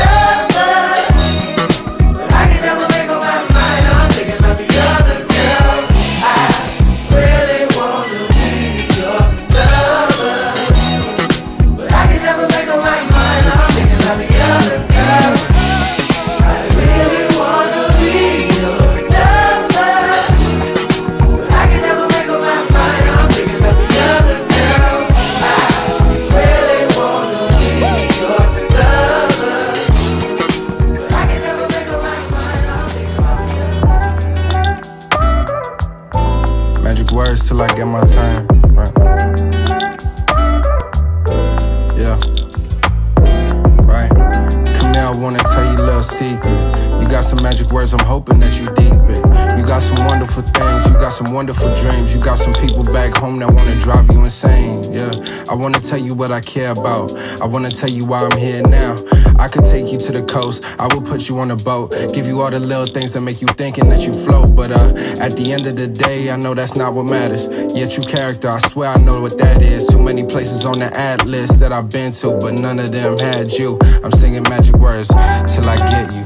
magic 47.43 47.71
words, 47.71 47.93
I'm 47.93 48.05
hoping 48.05 48.39
that 48.39 48.57
you 48.57 48.65
deep 48.79 49.03
it. 49.11 49.19
You 49.59 49.65
got 49.65 49.83
some 49.83 50.03
wonderful 50.05 50.41
things, 50.41 50.85
you 50.87 50.93
got 50.93 51.11
some 51.11 51.33
wonderful 51.33 51.75
dreams. 51.75 52.15
You 52.15 52.21
got 52.21 52.39
some 52.39 52.53
people 52.53 52.83
back 52.85 53.13
home 53.15 53.39
that 53.39 53.51
wanna 53.51 53.77
drive 53.79 54.09
you 54.09 54.23
insane. 54.23 54.81
Yeah. 54.91 55.11
I 55.49 55.53
wanna 55.53 55.79
tell 55.79 55.99
you 55.99 56.15
what 56.15 56.31
I 56.31 56.39
care 56.39 56.71
about. 56.71 57.11
I 57.41 57.45
wanna 57.45 57.69
tell 57.69 57.89
you 57.89 58.05
why 58.05 58.19
I'm 58.19 58.37
here 58.37 58.63
now. 58.63 58.95
I 59.37 59.49
could 59.49 59.65
take 59.65 59.91
you 59.91 59.99
to 59.99 60.11
the 60.13 60.23
coast, 60.23 60.63
I 60.79 60.87
will 60.93 61.01
put 61.01 61.27
you 61.27 61.37
on 61.39 61.51
a 61.51 61.57
boat, 61.57 61.91
give 62.13 62.27
you 62.27 62.39
all 62.41 62.49
the 62.49 62.59
little 62.59 62.85
things 62.85 63.11
that 63.13 63.21
make 63.21 63.41
you 63.41 63.47
thinking 63.47 63.89
that 63.89 64.07
you 64.07 64.13
float. 64.13 64.55
But 64.55 64.71
uh, 64.71 64.93
at 65.19 65.35
the 65.35 65.51
end 65.51 65.67
of 65.67 65.75
the 65.75 65.87
day, 65.87 66.31
I 66.31 66.37
know 66.37 66.53
that's 66.53 66.75
not 66.75 66.93
what 66.93 67.05
matters. 67.05 67.49
Yeah, 67.75 67.87
true 67.87 68.05
character, 68.05 68.47
I 68.47 68.59
swear 68.59 68.89
I 68.89 68.97
know 68.97 69.19
what 69.19 69.37
that 69.39 69.61
is. 69.61 69.87
Too 69.87 70.01
many 70.01 70.23
places 70.23 70.65
on 70.65 70.79
the 70.79 70.89
ad 70.97 71.27
list 71.27 71.59
that 71.59 71.73
I've 71.73 71.89
been 71.89 72.11
to, 72.13 72.37
but 72.39 72.53
none 72.53 72.79
of 72.79 72.93
them 72.93 73.17
had 73.17 73.51
you. 73.51 73.77
I'm 74.01 74.11
singing 74.11 74.43
magic 74.43 74.75
words 74.75 75.09
till 75.09 75.67
I 75.67 75.75
get 75.77 76.13
you. 76.13 76.25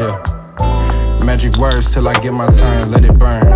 Yeah. 0.00 0.41
Magic 1.32 1.56
words 1.56 1.94
till 1.94 2.06
I 2.06 2.12
get 2.20 2.34
my 2.34 2.46
turn, 2.46 2.90
let 2.90 3.06
it 3.06 3.18
burn. 3.18 3.46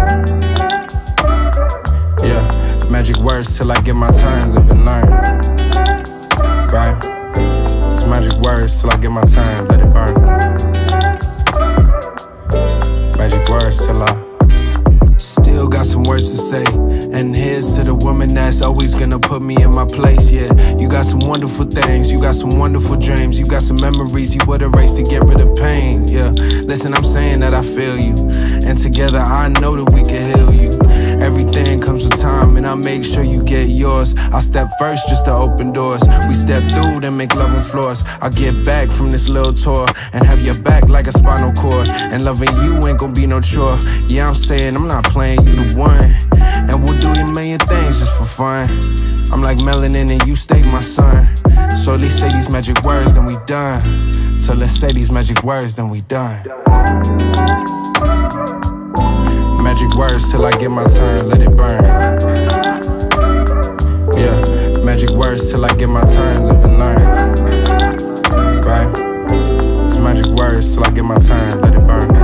Yeah, 2.25 2.89
magic 2.89 3.19
words 3.19 3.59
till 3.59 3.71
I 3.71 3.79
get 3.83 3.95
my 3.95 4.11
turn, 4.13 4.55
live 4.55 4.71
and 4.71 4.87
learn. 4.87 5.11
Right? 6.73 6.97
It's 7.93 8.05
magic 8.05 8.33
words 8.41 8.81
till 8.81 8.91
I 8.91 8.97
get 8.97 9.11
my 9.11 9.23
turn, 9.25 9.67
let 9.69 9.81
it 9.81 9.91
burn. 9.93 10.15
Magic 13.19 13.47
words 13.47 13.87
till 13.87 14.03
I 14.03 14.26
still 15.57 15.69
got 15.69 15.87
some 15.87 16.03
words 16.03 16.31
to 16.31 16.37
say. 16.37 16.65
And 17.17 17.35
here's 17.35 17.77
to 17.77 17.83
the 17.83 17.95
woman 17.95 18.35
that's 18.35 18.61
always 18.61 18.95
gonna 18.95 19.19
put 19.19 19.41
me 19.41 19.57
in 19.63 19.71
my 19.75 19.87
place. 19.87 20.31
Yeah, 20.31 20.53
you 20.77 20.87
got 20.87 21.07
some 21.07 21.21
wonderful 21.21 21.65
things, 21.65 22.13
you 22.13 22.19
got 22.19 22.35
some 22.35 22.59
wonderful 22.59 22.97
dreams, 22.99 23.39
you 23.39 23.47
got 23.47 23.63
some 23.63 23.81
memories 23.81 24.35
you 24.35 24.41
would 24.47 24.61
erase 24.61 24.97
to 24.97 25.03
get 25.03 25.23
rid 25.25 25.41
of 25.41 25.57
pain. 25.57 26.07
Yeah, 26.09 26.29
listen, 26.71 26.93
I'm 26.93 27.05
saying 27.05 27.41
that 27.41 27.55
I 27.55 27.63
feel 27.63 27.97
you, 27.97 28.15
and 28.69 28.77
together 28.79 29.21
I 29.21 29.49
know 29.49 29.77
that 29.77 29.95
we 29.95 30.03
can 30.03 30.25
heal 30.37 30.53
you. 30.53 30.86
Everything 31.27 31.81
comes 31.81 32.05
with 32.05 32.21
time, 32.21 32.57
and 32.57 32.65
I 32.65 32.77
make 32.77 33.05
sure 33.05 33.25
you 33.25 33.43
get 33.43 33.69
yours. 33.69 34.15
I 34.33 34.39
step 34.39 34.71
first 34.79 35.09
just 35.09 35.25
to 35.25 35.33
open 35.33 35.73
doors. 35.73 36.03
We 36.29 36.35
step 36.35 36.63
through, 36.71 37.01
then 37.01 37.17
make 37.17 37.35
love 37.35 37.53
on 37.53 37.65
floors. 37.65 38.05
I 38.23 38.29
get 38.29 38.65
back 38.65 38.93
from 38.93 39.11
this 39.11 39.29
little 39.29 39.53
tour 39.53 39.89
and 40.13 40.25
have 40.25 40.41
your 40.41 40.55
back 40.63 40.89
like 40.89 41.09
a 41.09 41.13
spinal 41.13 41.53
cord. 41.53 41.89
And 41.89 42.25
loving 42.25 42.55
you 42.63 42.87
ain't 42.87 43.01
gonna 43.01 43.13
be 43.13 43.27
no 43.27 43.41
chore. 43.41 43.77
Yeah, 44.07 44.29
I'm 44.29 44.37
saying 44.37 44.77
I'm 44.77 44.87
not 44.87 45.03
playing, 45.05 45.45
you 45.45 45.53
the 45.53 45.75
one. 45.75 46.15
And 46.71 46.85
we'll 46.85 47.01
do 47.01 47.09
a 47.09 47.25
million 47.27 47.59
things 47.59 47.99
just 47.99 48.17
for 48.17 48.25
fun. 48.25 48.69
I'm 49.33 49.43
like 49.43 49.59
melanin 49.59 50.09
and 50.13 50.25
you 50.29 50.37
stay 50.37 50.63
my 50.63 50.81
son. 50.81 51.27
So 51.75 51.97
let's 51.97 52.15
say 52.15 52.33
these 52.33 52.51
magic 52.53 52.85
words, 52.85 53.15
then 53.15 53.27
we 53.27 53.37
done. 53.47 53.83
So 54.39 54.55
let's 54.55 54.79
say 54.79 54.93
these 54.93 55.11
magic 55.11 55.43
words, 55.43 55.75
then 55.75 55.91
we 55.91 56.03
done. 56.03 56.45
Magic 59.77 59.95
words 59.99 60.31
till 60.31 60.47
I 60.47 60.53
get 60.53 60.71
my 60.71 60.85
turn, 60.85 61.29
let 61.29 61.43
it 61.43 61.55
burn. 61.55 61.85
Yeah, 64.17 64.83
magic 64.83 65.11
words 65.11 65.51
till 65.51 65.67
I 65.67 65.75
get 65.75 65.91
my 65.91 66.01
turn, 66.01 66.47
live 66.47 66.65
and 66.65 66.79
learn. 66.79 67.35
Right? 68.63 68.89
It's 69.85 69.99
magic 69.99 70.33
words 70.35 70.75
till 70.75 70.83
I 70.87 70.91
get 70.93 71.05
my 71.05 71.19
turn, 71.19 71.61
let 71.61 71.75
it 71.75 71.83
burn. 71.83 72.16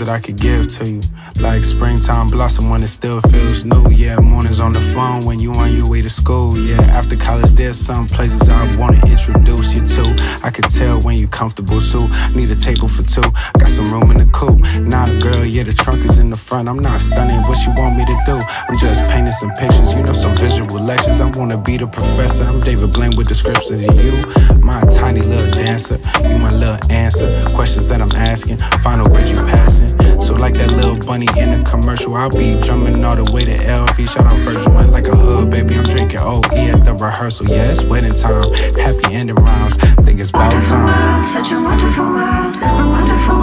That 0.00 0.08
I 0.08 0.18
could 0.18 0.36
give 0.36 0.66
to 0.78 0.90
you. 0.90 1.00
Like 1.38 1.62
springtime 1.62 2.28
blossom 2.28 2.70
when 2.70 2.82
it 2.82 2.88
still 2.88 3.20
feels 3.20 3.64
new. 3.64 3.84
Yeah, 3.90 4.18
mornings 4.18 4.60
on 4.60 4.72
the 4.72 4.80
phone 4.80 5.24
when 5.26 5.38
you 5.38 5.52
on 5.52 5.72
your 5.72 5.88
way 5.88 6.00
to 6.00 6.10
school. 6.10 6.56
Yeah, 6.56 6.80
after 6.98 7.16
college, 7.16 7.52
there's 7.52 7.78
some 7.78 8.06
places 8.06 8.48
I 8.48 8.64
wanna 8.76 9.00
introduce 9.06 9.74
you 9.74 9.86
to. 9.86 10.04
I 10.42 10.50
can 10.50 10.64
tell 10.64 11.00
when 11.00 11.18
you're 11.18 11.28
comfortable 11.28 11.80
too. 11.80 12.08
Need 12.34 12.50
a 12.50 12.56
table 12.56 12.88
for 12.88 13.04
two. 13.04 13.28
Got 13.58 13.70
some 13.70 13.88
room 13.88 14.10
in 14.10 14.18
the 14.18 14.28
coupe. 14.32 14.60
Nah, 14.80 15.06
girl, 15.20 15.44
yeah, 15.44 15.64
the 15.64 15.72
trunk 15.72 16.04
is 16.04 16.18
in 16.18 16.30
the 16.30 16.36
front. 16.36 16.68
I'm 16.68 16.78
not 16.78 17.00
stunning. 17.00 17.40
What 17.44 17.58
you 17.66 17.72
want 17.76 17.96
me 17.96 18.04
to 18.06 18.16
do? 18.24 18.40
I'm 18.68 18.78
just 18.78 19.04
painting 19.04 19.32
some 19.32 19.52
pictures. 19.52 19.92
You 19.92 20.02
know, 20.02 20.14
some 20.14 20.36
visual 20.36 20.80
lectures. 20.80 21.20
I 21.20 21.28
wanna 21.36 21.58
be 21.58 21.76
the 21.76 21.86
professor. 21.86 22.44
I'm 22.44 22.60
David 22.60 22.92
Blaine 22.92 23.16
with 23.16 23.28
descriptions. 23.28 23.84
You, 23.84 24.16
my 24.60 24.80
tiny 24.88 25.20
little 25.20 25.52
dancer. 25.52 25.98
You 26.26 26.38
my 26.38 26.52
little 26.52 26.80
answer. 26.90 27.28
Questions 27.54 27.88
that 27.88 28.00
I'm 28.00 28.12
asking. 28.12 28.56
Final 28.82 29.06
grade 29.06 29.28
you 29.28 29.36
passing. 29.36 29.89
So 30.22 30.34
like 30.34 30.54
that 30.54 30.72
little 30.72 30.96
bunny 30.96 31.26
in 31.38 31.50
the 31.50 31.68
commercial, 31.68 32.14
I'll 32.14 32.30
be 32.30 32.60
drumming 32.60 33.04
all 33.04 33.16
the 33.16 33.30
way 33.32 33.44
to 33.44 33.54
LV. 33.54 34.08
Shout 34.08 34.26
out 34.26 34.38
first 34.40 34.68
one 34.68 34.90
like 34.90 35.08
a 35.08 35.16
hood, 35.16 35.50
baby. 35.50 35.74
I'm 35.74 35.84
drinking 35.84 36.20
OE 36.20 36.40
at 36.70 36.84
the 36.84 36.94
rehearsal. 36.94 37.46
Yeah, 37.48 37.70
it's 37.70 37.84
wedding 37.84 38.14
time. 38.14 38.52
Happy 38.74 39.14
ending 39.14 39.36
rounds. 39.36 39.76
Think 40.04 40.20
it's 40.20 40.30
about 40.30 40.62
time. 40.62 41.24
Such 41.24 41.50
a 41.52 41.60
wonderful 41.60 42.04
world, 42.04 42.56
a 42.56 42.88
wonderful 42.88 43.39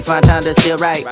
find 0.00 0.24
time 0.24 0.44
to 0.44 0.54
still 0.54 0.78
write. 0.78 1.06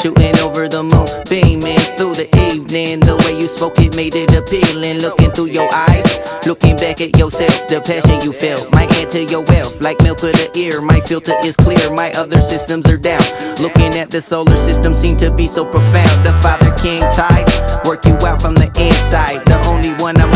Shooting 0.00 0.38
over 0.40 0.68
the 0.68 0.82
moon, 0.82 1.08
beaming 1.28 1.78
through 1.96 2.14
the 2.14 2.28
evening. 2.50 3.00
The 3.00 3.16
way 3.16 3.40
you 3.40 3.48
spoke 3.48 3.78
it 3.78 3.94
made 3.94 4.14
it 4.14 4.32
appealing. 4.34 4.98
Looking 4.98 5.30
through 5.32 5.46
your 5.46 5.68
eyes, 5.72 6.20
looking 6.46 6.76
back 6.76 7.00
at 7.00 7.18
yourself. 7.18 7.68
The 7.68 7.80
passion 7.80 8.22
you 8.22 8.32
felt 8.32 8.70
might 8.72 8.90
add 8.92 9.10
to 9.10 9.24
your 9.24 9.42
wealth. 9.42 9.80
Like 9.80 10.00
milk 10.02 10.22
of 10.22 10.32
the 10.32 10.50
ear, 10.54 10.80
my 10.80 11.00
filter 11.00 11.34
is 11.44 11.56
clear. 11.56 11.92
My 11.92 12.12
other 12.14 12.40
systems 12.40 12.86
are 12.88 12.96
down. 12.96 13.22
Looking 13.60 13.94
at 13.94 14.10
the 14.10 14.20
solar 14.20 14.56
system 14.56 14.94
seem 14.94 15.16
to 15.18 15.30
be 15.30 15.46
so 15.46 15.64
profound. 15.64 16.26
The 16.26 16.32
Father 16.42 16.72
King 16.76 17.02
tide, 17.10 17.48
work 17.84 18.04
you 18.04 18.14
out 18.26 18.40
from 18.40 18.54
the 18.54 18.68
inside. 18.78 19.44
The 19.46 19.60
only 19.66 19.92
one 20.02 20.16
I'm 20.16 20.30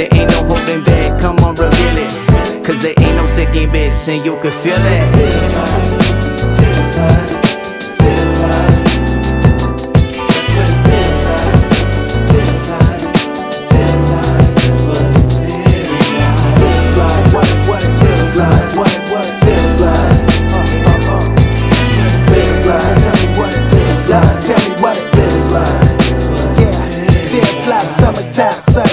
There 0.00 0.08
ain't 0.14 0.30
no 0.30 0.44
holding 0.44 0.82
back, 0.82 1.20
come 1.20 1.36
on, 1.40 1.54
reveal 1.56 1.98
it. 1.98 2.64
Cause 2.64 2.80
there 2.80 2.94
ain't 2.96 3.16
no 3.16 3.26
second 3.26 3.70
best, 3.70 4.08
and 4.08 4.24
you 4.24 4.38
can 4.40 4.50
feel 4.50 4.72
it. 4.72 4.80
What 17.34 17.48
what 17.68 17.82
it 17.84 17.92
feels 18.00 18.36
like. 18.36 18.76
What 18.76 18.88
it, 18.88 19.02
what 19.12 19.26
it 19.28 19.36
feels 19.44 19.80
like. 19.80 20.16
Uh, 20.48 20.64
uh, 20.88 21.12
uh. 21.12 21.28
Tell 23.04 23.16
me 23.20 23.26
what 23.38 23.52
it 23.52 23.64
feels 23.68 24.08
like. 24.08 24.44
Tell 24.46 24.60
me 24.64 24.70
what 24.80 24.96
it 24.96 25.08
feels 25.14 25.50
like. 25.50 26.00
Yeah, 26.58 26.80
feels 27.28 27.66
like 27.66 27.90
summertime, 27.90 28.60
sunset, 28.60 28.89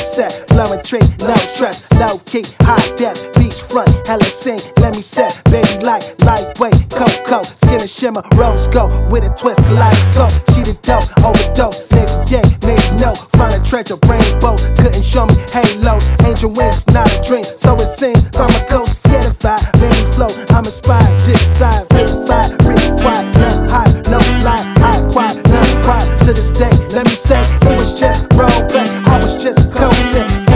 tree, 0.88 1.04
no 1.20 1.36
stress, 1.36 1.92
no 2.00 2.18
key, 2.26 2.46
high 2.62 2.96
depth, 2.96 3.34
beachfront, 3.34 3.92
hella 4.08 4.24
sing, 4.24 4.62
let 4.78 4.96
me 4.96 5.02
set, 5.02 5.44
baby 5.52 5.84
like 5.84 6.18
lightweight, 6.20 6.90
cocoa, 6.92 7.44
skin 7.44 7.82
and 7.82 7.90
shimmer, 7.90 8.22
rose 8.36 8.70
gold 8.70 8.94
with 9.12 9.26
a 9.26 9.34
twist, 9.36 9.66
kaleidoscope, 9.66 10.32
she 10.56 10.64
the 10.64 10.78
dope, 10.84 11.10
overdose, 11.28 11.92
nigga, 11.92 12.32
yeah, 12.32 12.48
maybe 12.64 13.04
no, 13.04 13.16
find 13.36 13.62
a 13.62 13.66
treasure, 13.68 14.00
rainbow, 14.08 14.56
couldn't 14.80 15.04
show 15.04 15.26
me 15.26 15.36
halos, 15.52 16.08
angel 16.24 16.52
wings, 16.52 16.88
not 16.88 17.12
a 17.12 17.20
dream, 17.28 17.44
so 17.58 17.76
it 17.76 17.92
seems 17.92 18.24
I'm 18.40 18.48
a 18.48 18.70
ghost, 18.70 19.04
certified, 19.04 19.68
made 19.82 19.92
me 19.92 20.06
flow, 20.16 20.32
I'm 20.56 20.64
inspired, 20.64 21.22
desire, 21.26 21.84
verified, 21.92 22.52
required, 22.64 23.28
none 23.36 23.68
high, 23.68 23.92
no 24.08 24.24
lie, 24.40 24.64
high 24.80 25.04
quiet, 25.12 25.46
none 25.52 25.84
quiet, 25.84 26.24
to 26.24 26.32
this 26.32 26.52
day, 26.52 26.72
let 26.96 27.04
me 27.04 27.12
say, 27.12 27.44
it 27.68 27.76
was 27.76 28.00
just 28.00 28.24
role 28.40 28.64
play, 28.72 28.88
I 29.04 29.20
was 29.22 29.36
just 29.36 29.60
coasting, 29.76 30.47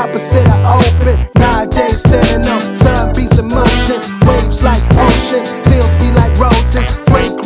opposite 0.00 0.46
of 0.46 0.64
open, 0.64 1.28
nowadays 1.36 2.00
standing 2.00 2.48
on 2.48 2.72
sun 2.72 3.12
beats 3.14 3.36
emotions, 3.36 4.08
waves 4.24 4.62
like 4.62 4.82
oceans, 4.92 5.62
feels 5.64 5.94
be 5.96 6.10
like 6.12 6.34
roses, 6.38 6.90
fragrant, 7.04 7.39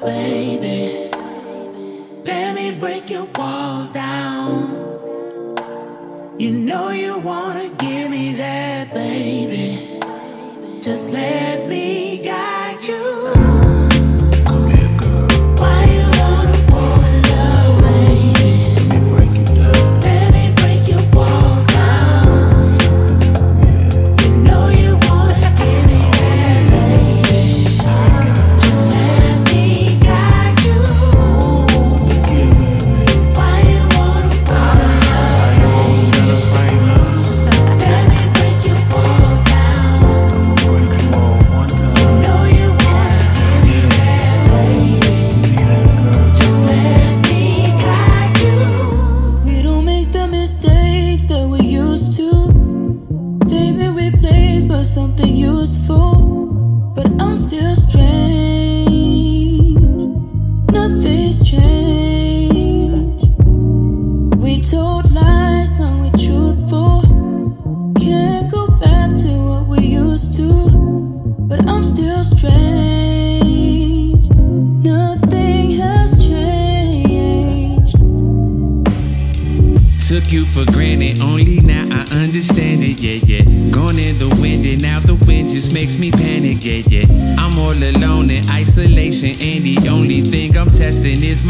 baby. 0.00 1.10
Let 2.24 2.54
me 2.54 2.72
break 2.78 3.10
your 3.10 3.26
walls 3.36 3.90
down. 3.90 4.86
You 6.38 6.50
know 6.52 6.90
you 6.90 7.18
wanna 7.18 7.70
give 7.70 8.10
me 8.10 8.34
that, 8.34 8.94
baby. 8.94 10.00
Just 10.80 11.10
let 11.10 11.68
me. 11.68 11.97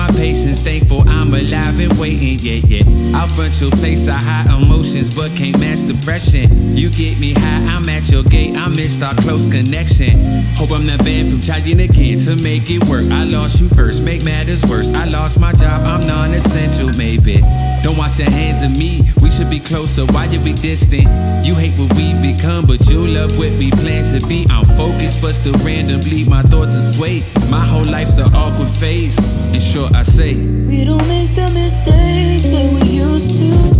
my 0.08 0.16
patience. 0.16 0.60
Thankful 0.60 1.08
I'm 1.08 1.32
alive 1.32 1.80
and 1.80 1.98
waiting, 1.98 2.38
yeah, 2.40 2.60
yeah. 2.66 3.18
I'll 3.18 3.28
front 3.28 3.60
your 3.60 3.70
place, 3.70 4.08
I 4.08 4.16
hide 4.16 4.62
emotions, 4.62 5.12
but 5.12 5.34
can't 5.36 5.58
match 5.58 5.86
depression. 5.86 6.76
You 6.76 6.90
get 6.90 7.18
me 7.18 7.32
high, 7.32 7.64
I'm 7.74 7.88
at 7.88 8.10
your 8.10 8.22
gate, 8.22 8.56
I 8.56 8.68
missed 8.68 9.02
our 9.02 9.14
close 9.14 9.44
connection. 9.46 10.44
Hope 10.54 10.70
I'm 10.72 10.86
not 10.86 11.04
banned 11.04 11.30
from 11.30 11.42
trying 11.42 11.80
again 11.80 12.18
to 12.20 12.36
make 12.36 12.70
it 12.70 12.84
work. 12.84 13.10
I 13.10 13.24
lost 13.24 13.60
you 13.60 13.68
first, 13.68 14.02
make 14.02 14.22
matters 14.22 14.64
worse. 14.64 14.90
I 14.90 15.04
lost 15.04 15.38
my 15.38 15.52
job, 15.52 15.82
I'm 15.82 16.06
non 16.06 16.34
essential, 16.34 16.88
maybe. 16.90 17.42
Don't 17.82 17.96
wash 17.96 18.18
your 18.18 18.30
hands 18.30 18.62
of 18.62 18.76
me, 18.76 19.02
we 19.22 19.30
should 19.30 19.48
be 19.48 19.60
closer, 19.60 20.04
why 20.06 20.24
you 20.26 20.40
be 20.40 20.52
distant? 20.52 21.04
You 21.46 21.54
hate 21.54 21.78
what 21.78 21.94
we 21.94 22.12
become, 22.20 22.66
but 22.66 22.86
you 22.86 23.06
love 23.06 23.38
what 23.38 23.52
we 23.52 23.70
plan 23.70 24.04
to 24.12 24.26
be. 24.26 24.46
I'm 24.50 24.66
focused, 24.76 25.20
but 25.22 25.34
still 25.34 25.54
randomly 25.64 26.24
my 26.24 26.42
thoughts 26.42 26.74
are 26.74 26.92
swayed. 26.92 27.24
My 27.48 27.64
whole 27.64 27.84
life's 27.84 28.18
an 28.18 28.34
awkward 28.34 28.70
phase, 28.70 29.16
and 29.18 29.62
sure 29.62 29.88
I 29.94 30.02
say 30.02 30.34
We 30.34 30.84
don't 30.84 31.06
make 31.06 31.34
the 31.34 31.50
mistakes 31.50 32.48
that 32.48 32.72
we 32.72 32.88
used 32.88 33.38
to. 33.38 33.77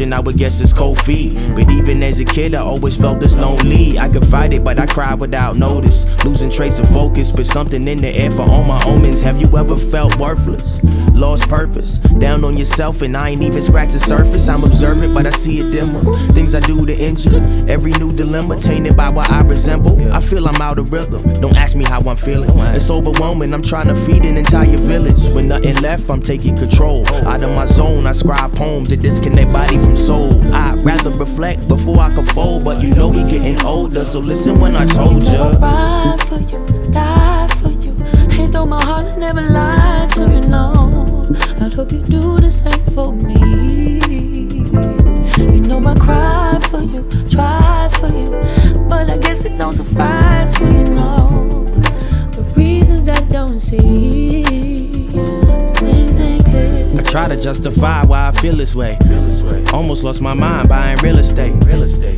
I 0.00 0.20
would 0.20 0.38
guess 0.38 0.60
it's 0.60 0.72
cold 0.72 1.00
feet. 1.02 1.34
But 1.54 1.70
even 1.70 2.02
as 2.02 2.20
a 2.20 2.24
kid, 2.24 2.54
I 2.54 2.60
always 2.60 2.96
felt 2.96 3.20
this 3.20 3.36
lonely. 3.36 3.98
I 3.98 4.08
could 4.08 4.26
fight 4.26 4.52
it, 4.54 4.64
but 4.64 4.78
I 4.78 4.86
cried 4.86 5.20
without 5.20 5.56
notice. 5.56 6.06
Losing 6.24 6.50
trace 6.50 6.78
of 6.78 6.88
focus, 6.88 7.30
but 7.30 7.46
something 7.46 7.86
in 7.86 7.98
the 7.98 8.08
air 8.08 8.30
for 8.30 8.42
all 8.42 8.64
my 8.64 8.82
omens. 8.84 9.20
Have 9.20 9.40
you 9.40 9.48
ever 9.58 9.76
felt 9.76 10.16
worthless? 10.18 10.80
Lost 11.20 11.50
purpose, 11.50 11.98
down 11.98 12.44
on 12.44 12.56
yourself, 12.56 13.02
and 13.02 13.14
I 13.14 13.28
ain't 13.28 13.42
even 13.42 13.60
scratched 13.60 13.92
the 13.92 13.98
surface. 13.98 14.48
I'm 14.48 14.64
observant, 14.64 15.12
but 15.12 15.26
I 15.26 15.30
see 15.30 15.60
it 15.60 15.70
dimmer. 15.70 16.00
Things 16.32 16.54
I 16.54 16.60
do 16.60 16.86
to 16.86 16.98
injure. 16.98 17.42
Every 17.68 17.92
new 17.92 18.10
dilemma 18.10 18.56
tainted 18.56 18.96
by 18.96 19.10
what 19.10 19.30
I 19.30 19.42
resemble. 19.42 20.10
I 20.14 20.20
feel 20.20 20.48
I'm 20.48 20.62
out 20.62 20.78
of 20.78 20.90
rhythm. 20.90 21.22
Don't 21.34 21.54
ask 21.56 21.76
me 21.76 21.84
how 21.84 22.00
I'm 22.00 22.16
feeling. 22.16 22.48
It's 22.74 22.88
overwhelming. 22.88 23.52
I'm 23.52 23.60
trying 23.60 23.88
to 23.88 23.96
feed 24.06 24.24
an 24.24 24.38
entire 24.38 24.78
village. 24.78 25.22
With 25.34 25.44
nothing 25.44 25.76
left, 25.82 26.08
I'm 26.08 26.22
taking 26.22 26.56
control. 26.56 27.04
Oh. 27.08 27.28
Out 27.28 27.42
of 27.42 27.54
my 27.54 27.66
zone, 27.66 28.06
I 28.06 28.12
scribe 28.12 28.56
poems 28.56 28.88
that 28.88 29.00
disconnect 29.00 29.52
body 29.52 29.78
from 29.78 29.96
soul. 29.98 30.32
I'd 30.54 30.82
rather 30.82 31.10
reflect 31.10 31.68
before 31.68 31.98
I 31.98 32.14
can 32.14 32.24
fold, 32.24 32.64
but 32.64 32.80
you 32.82 32.94
know 32.94 33.08
we 33.08 33.24
getting 33.24 33.60
older. 33.62 34.06
So 34.06 34.20
listen 34.20 34.58
when 34.58 34.74
I 34.74 34.86
told 34.86 35.22
ya. 35.24 35.50
Ride 35.58 36.22
for 36.22 36.40
you, 36.40 36.64
die 36.90 37.46
for 37.60 37.72
you. 37.72 37.92
Hand 38.30 38.56
on 38.56 38.70
my 38.70 38.82
heart, 38.82 39.04
I 39.04 39.16
never 39.16 39.42
lied 39.42 40.10
to 40.14 40.22
you, 40.22 40.40
no. 40.48 40.89
I 41.60 41.68
hope 41.74 41.92
you 41.92 42.02
do 42.02 42.40
the 42.40 42.50
same 42.50 42.84
for 42.94 43.12
me. 43.12 43.60
You 45.54 45.60
know 45.60 45.78
I 45.86 45.94
cry 45.94 46.58
for 46.68 46.82
you, 46.82 47.08
try 47.28 47.88
for 47.98 48.08
you, 48.08 48.30
but 48.88 49.08
I 49.08 49.18
guess 49.18 49.44
it 49.44 49.56
don't 49.56 49.72
suffice 49.72 50.56
for 50.56 50.64
you, 50.64 50.84
no. 50.84 51.66
For 52.32 52.42
reasons 52.58 53.08
I 53.08 53.20
don't 53.22 53.60
see, 53.60 54.42
things 55.78 56.20
ain't 56.20 56.44
clear. 56.46 56.79
I 56.96 57.02
try 57.02 57.28
to 57.28 57.36
justify 57.40 58.04
why 58.04 58.28
I 58.28 58.32
feel 58.32 58.56
this 58.56 58.74
way. 58.74 58.98
Almost 59.72 60.04
lost 60.04 60.20
my 60.20 60.34
mind 60.34 60.68
buying 60.68 60.98
real 60.98 61.18
estate. 61.18 61.54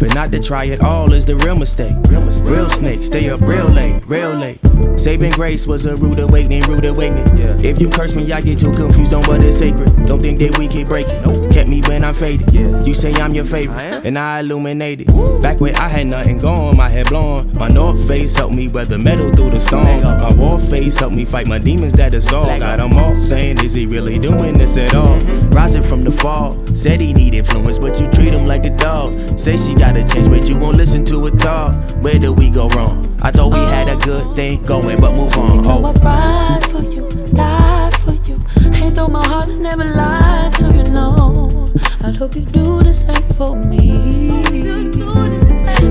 But 0.01 0.15
not 0.15 0.33
to 0.33 0.41
try 0.41 0.65
it 0.65 0.81
all 0.81 1.13
is 1.13 1.25
the 1.27 1.37
real 1.37 1.57
mistake. 1.57 1.95
Real 2.09 2.69
snakes 2.71 3.07
stay 3.07 3.31
up 3.31 3.41
real 3.41 3.69
late, 3.69 4.03
real 4.07 4.35
late. 4.35 4.59
Saving 4.99 5.33
grace 5.33 5.67
was 5.67 5.87
a 5.87 5.97
rude 5.97 6.19
awakening, 6.19 6.63
rude 6.65 6.85
awakening. 6.85 7.27
If 7.65 7.81
you 7.81 7.89
curse 7.89 8.15
me, 8.15 8.31
I 8.33 8.41
get 8.41 8.59
too 8.59 8.73
confused 8.73 9.15
on 9.15 9.23
what 9.25 9.43
is 9.43 9.59
sacred. 9.59 10.07
Don't 10.07 10.21
think 10.21 10.39
that 10.39 10.59
we 10.59 10.69
keep 10.69 10.89
breaking. 10.89 11.51
Kept 11.51 11.69
me 11.69 11.83
when 11.83 12.05
I'm 12.05 12.15
faded. 12.15 12.53
You 12.87 12.95
say 12.95 13.13
I'm 13.15 13.35
your 13.35 13.45
favorite, 13.45 14.05
and 14.05 14.19
I 14.19 14.41
illuminated. 14.41 15.09
Back 15.43 15.61
when 15.61 15.77
I 15.77 15.89
had 15.89 16.07
nothing 16.07 16.39
going, 16.39 16.77
my 16.77 16.89
head 16.89 17.09
blown. 17.09 17.53
My 17.55 17.69
north 17.69 18.07
face 18.07 18.35
helped 18.35 18.55
me 18.55 18.69
weather 18.69 18.99
metal 18.99 19.31
through 19.31 19.51
the 19.51 19.61
storm. 19.61 19.85
My 20.03 20.33
war 20.35 20.59
face 20.59 20.99
helped 20.99 21.15
me 21.15 21.25
fight 21.25 21.47
my 21.47 21.59
demons 21.59 21.93
that 21.95 22.15
is 22.15 22.33
all. 22.33 22.47
Got 22.59 22.79
them 22.79 22.93
all 22.95 23.17
saying, 23.17 23.59
is 23.65 23.75
he 23.75 23.87
really 23.87 24.19
doing 24.19 24.59
this 24.59 24.62
at 24.77 24.95
all? 24.95 25.19
Rising 25.51 25.83
from 25.83 26.03
the 26.03 26.13
fall, 26.13 26.57
said 26.75 27.01
he 27.01 27.13
need 27.13 27.35
influence, 27.35 27.79
but 27.79 28.01
you 28.01 28.07
treat 28.11 28.33
him 28.33 28.47
like 28.47 28.65
a 28.65 28.71
dog. 28.71 29.39
Say 29.39 29.57
she 29.57 29.75
gotta 29.75 30.07
change, 30.07 30.29
but 30.29 30.49
you 30.49 30.57
won't 30.57 30.77
listen 30.77 31.05
to 31.07 31.27
it 31.27 31.45
all. 31.45 31.73
Where 32.03 32.19
did 32.19 32.39
we 32.39 32.49
go 32.51 32.69
wrong? 32.71 33.19
I 33.23 33.31
thought 33.31 33.53
we 33.53 33.61
had 33.61 33.89
a 33.89 33.97
good 33.97 34.35
thing 34.35 34.63
going, 34.65 35.01
but 35.01 35.15
move 35.17 35.37
on. 35.37 35.63
know 35.63 35.87
I 35.87 35.93
Oh. 35.95 36.03
ride 36.03 36.65
for 36.71 36.83
you, 36.83 37.09
die 37.35 37.91
for 38.03 38.15
you. 38.29 38.39
Hand 38.73 38.99
on 38.99 39.13
my 39.13 39.25
heart, 39.27 39.49
I 39.49 39.55
never 39.55 39.85
lied 39.85 40.53
to 40.55 40.67
you, 40.77 40.85
no. 40.85 41.69
I 42.05 42.11
hope 42.11 42.35
you 42.37 42.43
do 42.43 42.83
the 42.83 42.95
same 42.95 43.29
for 43.37 43.57
me. 43.57 44.31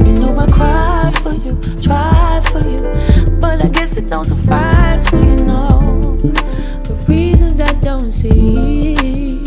You 0.06 0.14
know 0.14 0.38
I 0.38 0.48
cry 0.48 1.12
for 1.22 1.34
you, 1.34 1.54
try 1.82 2.42
for 2.52 2.60
you, 2.68 2.82
but 3.40 3.64
I 3.64 3.68
guess 3.70 3.98
it 3.98 4.10
don't 4.10 4.26
suffice 4.26 5.08
for 5.10 5.18
you, 5.18 5.36
no. 5.38 5.91
Don't 7.92 8.10
see, 8.10 9.41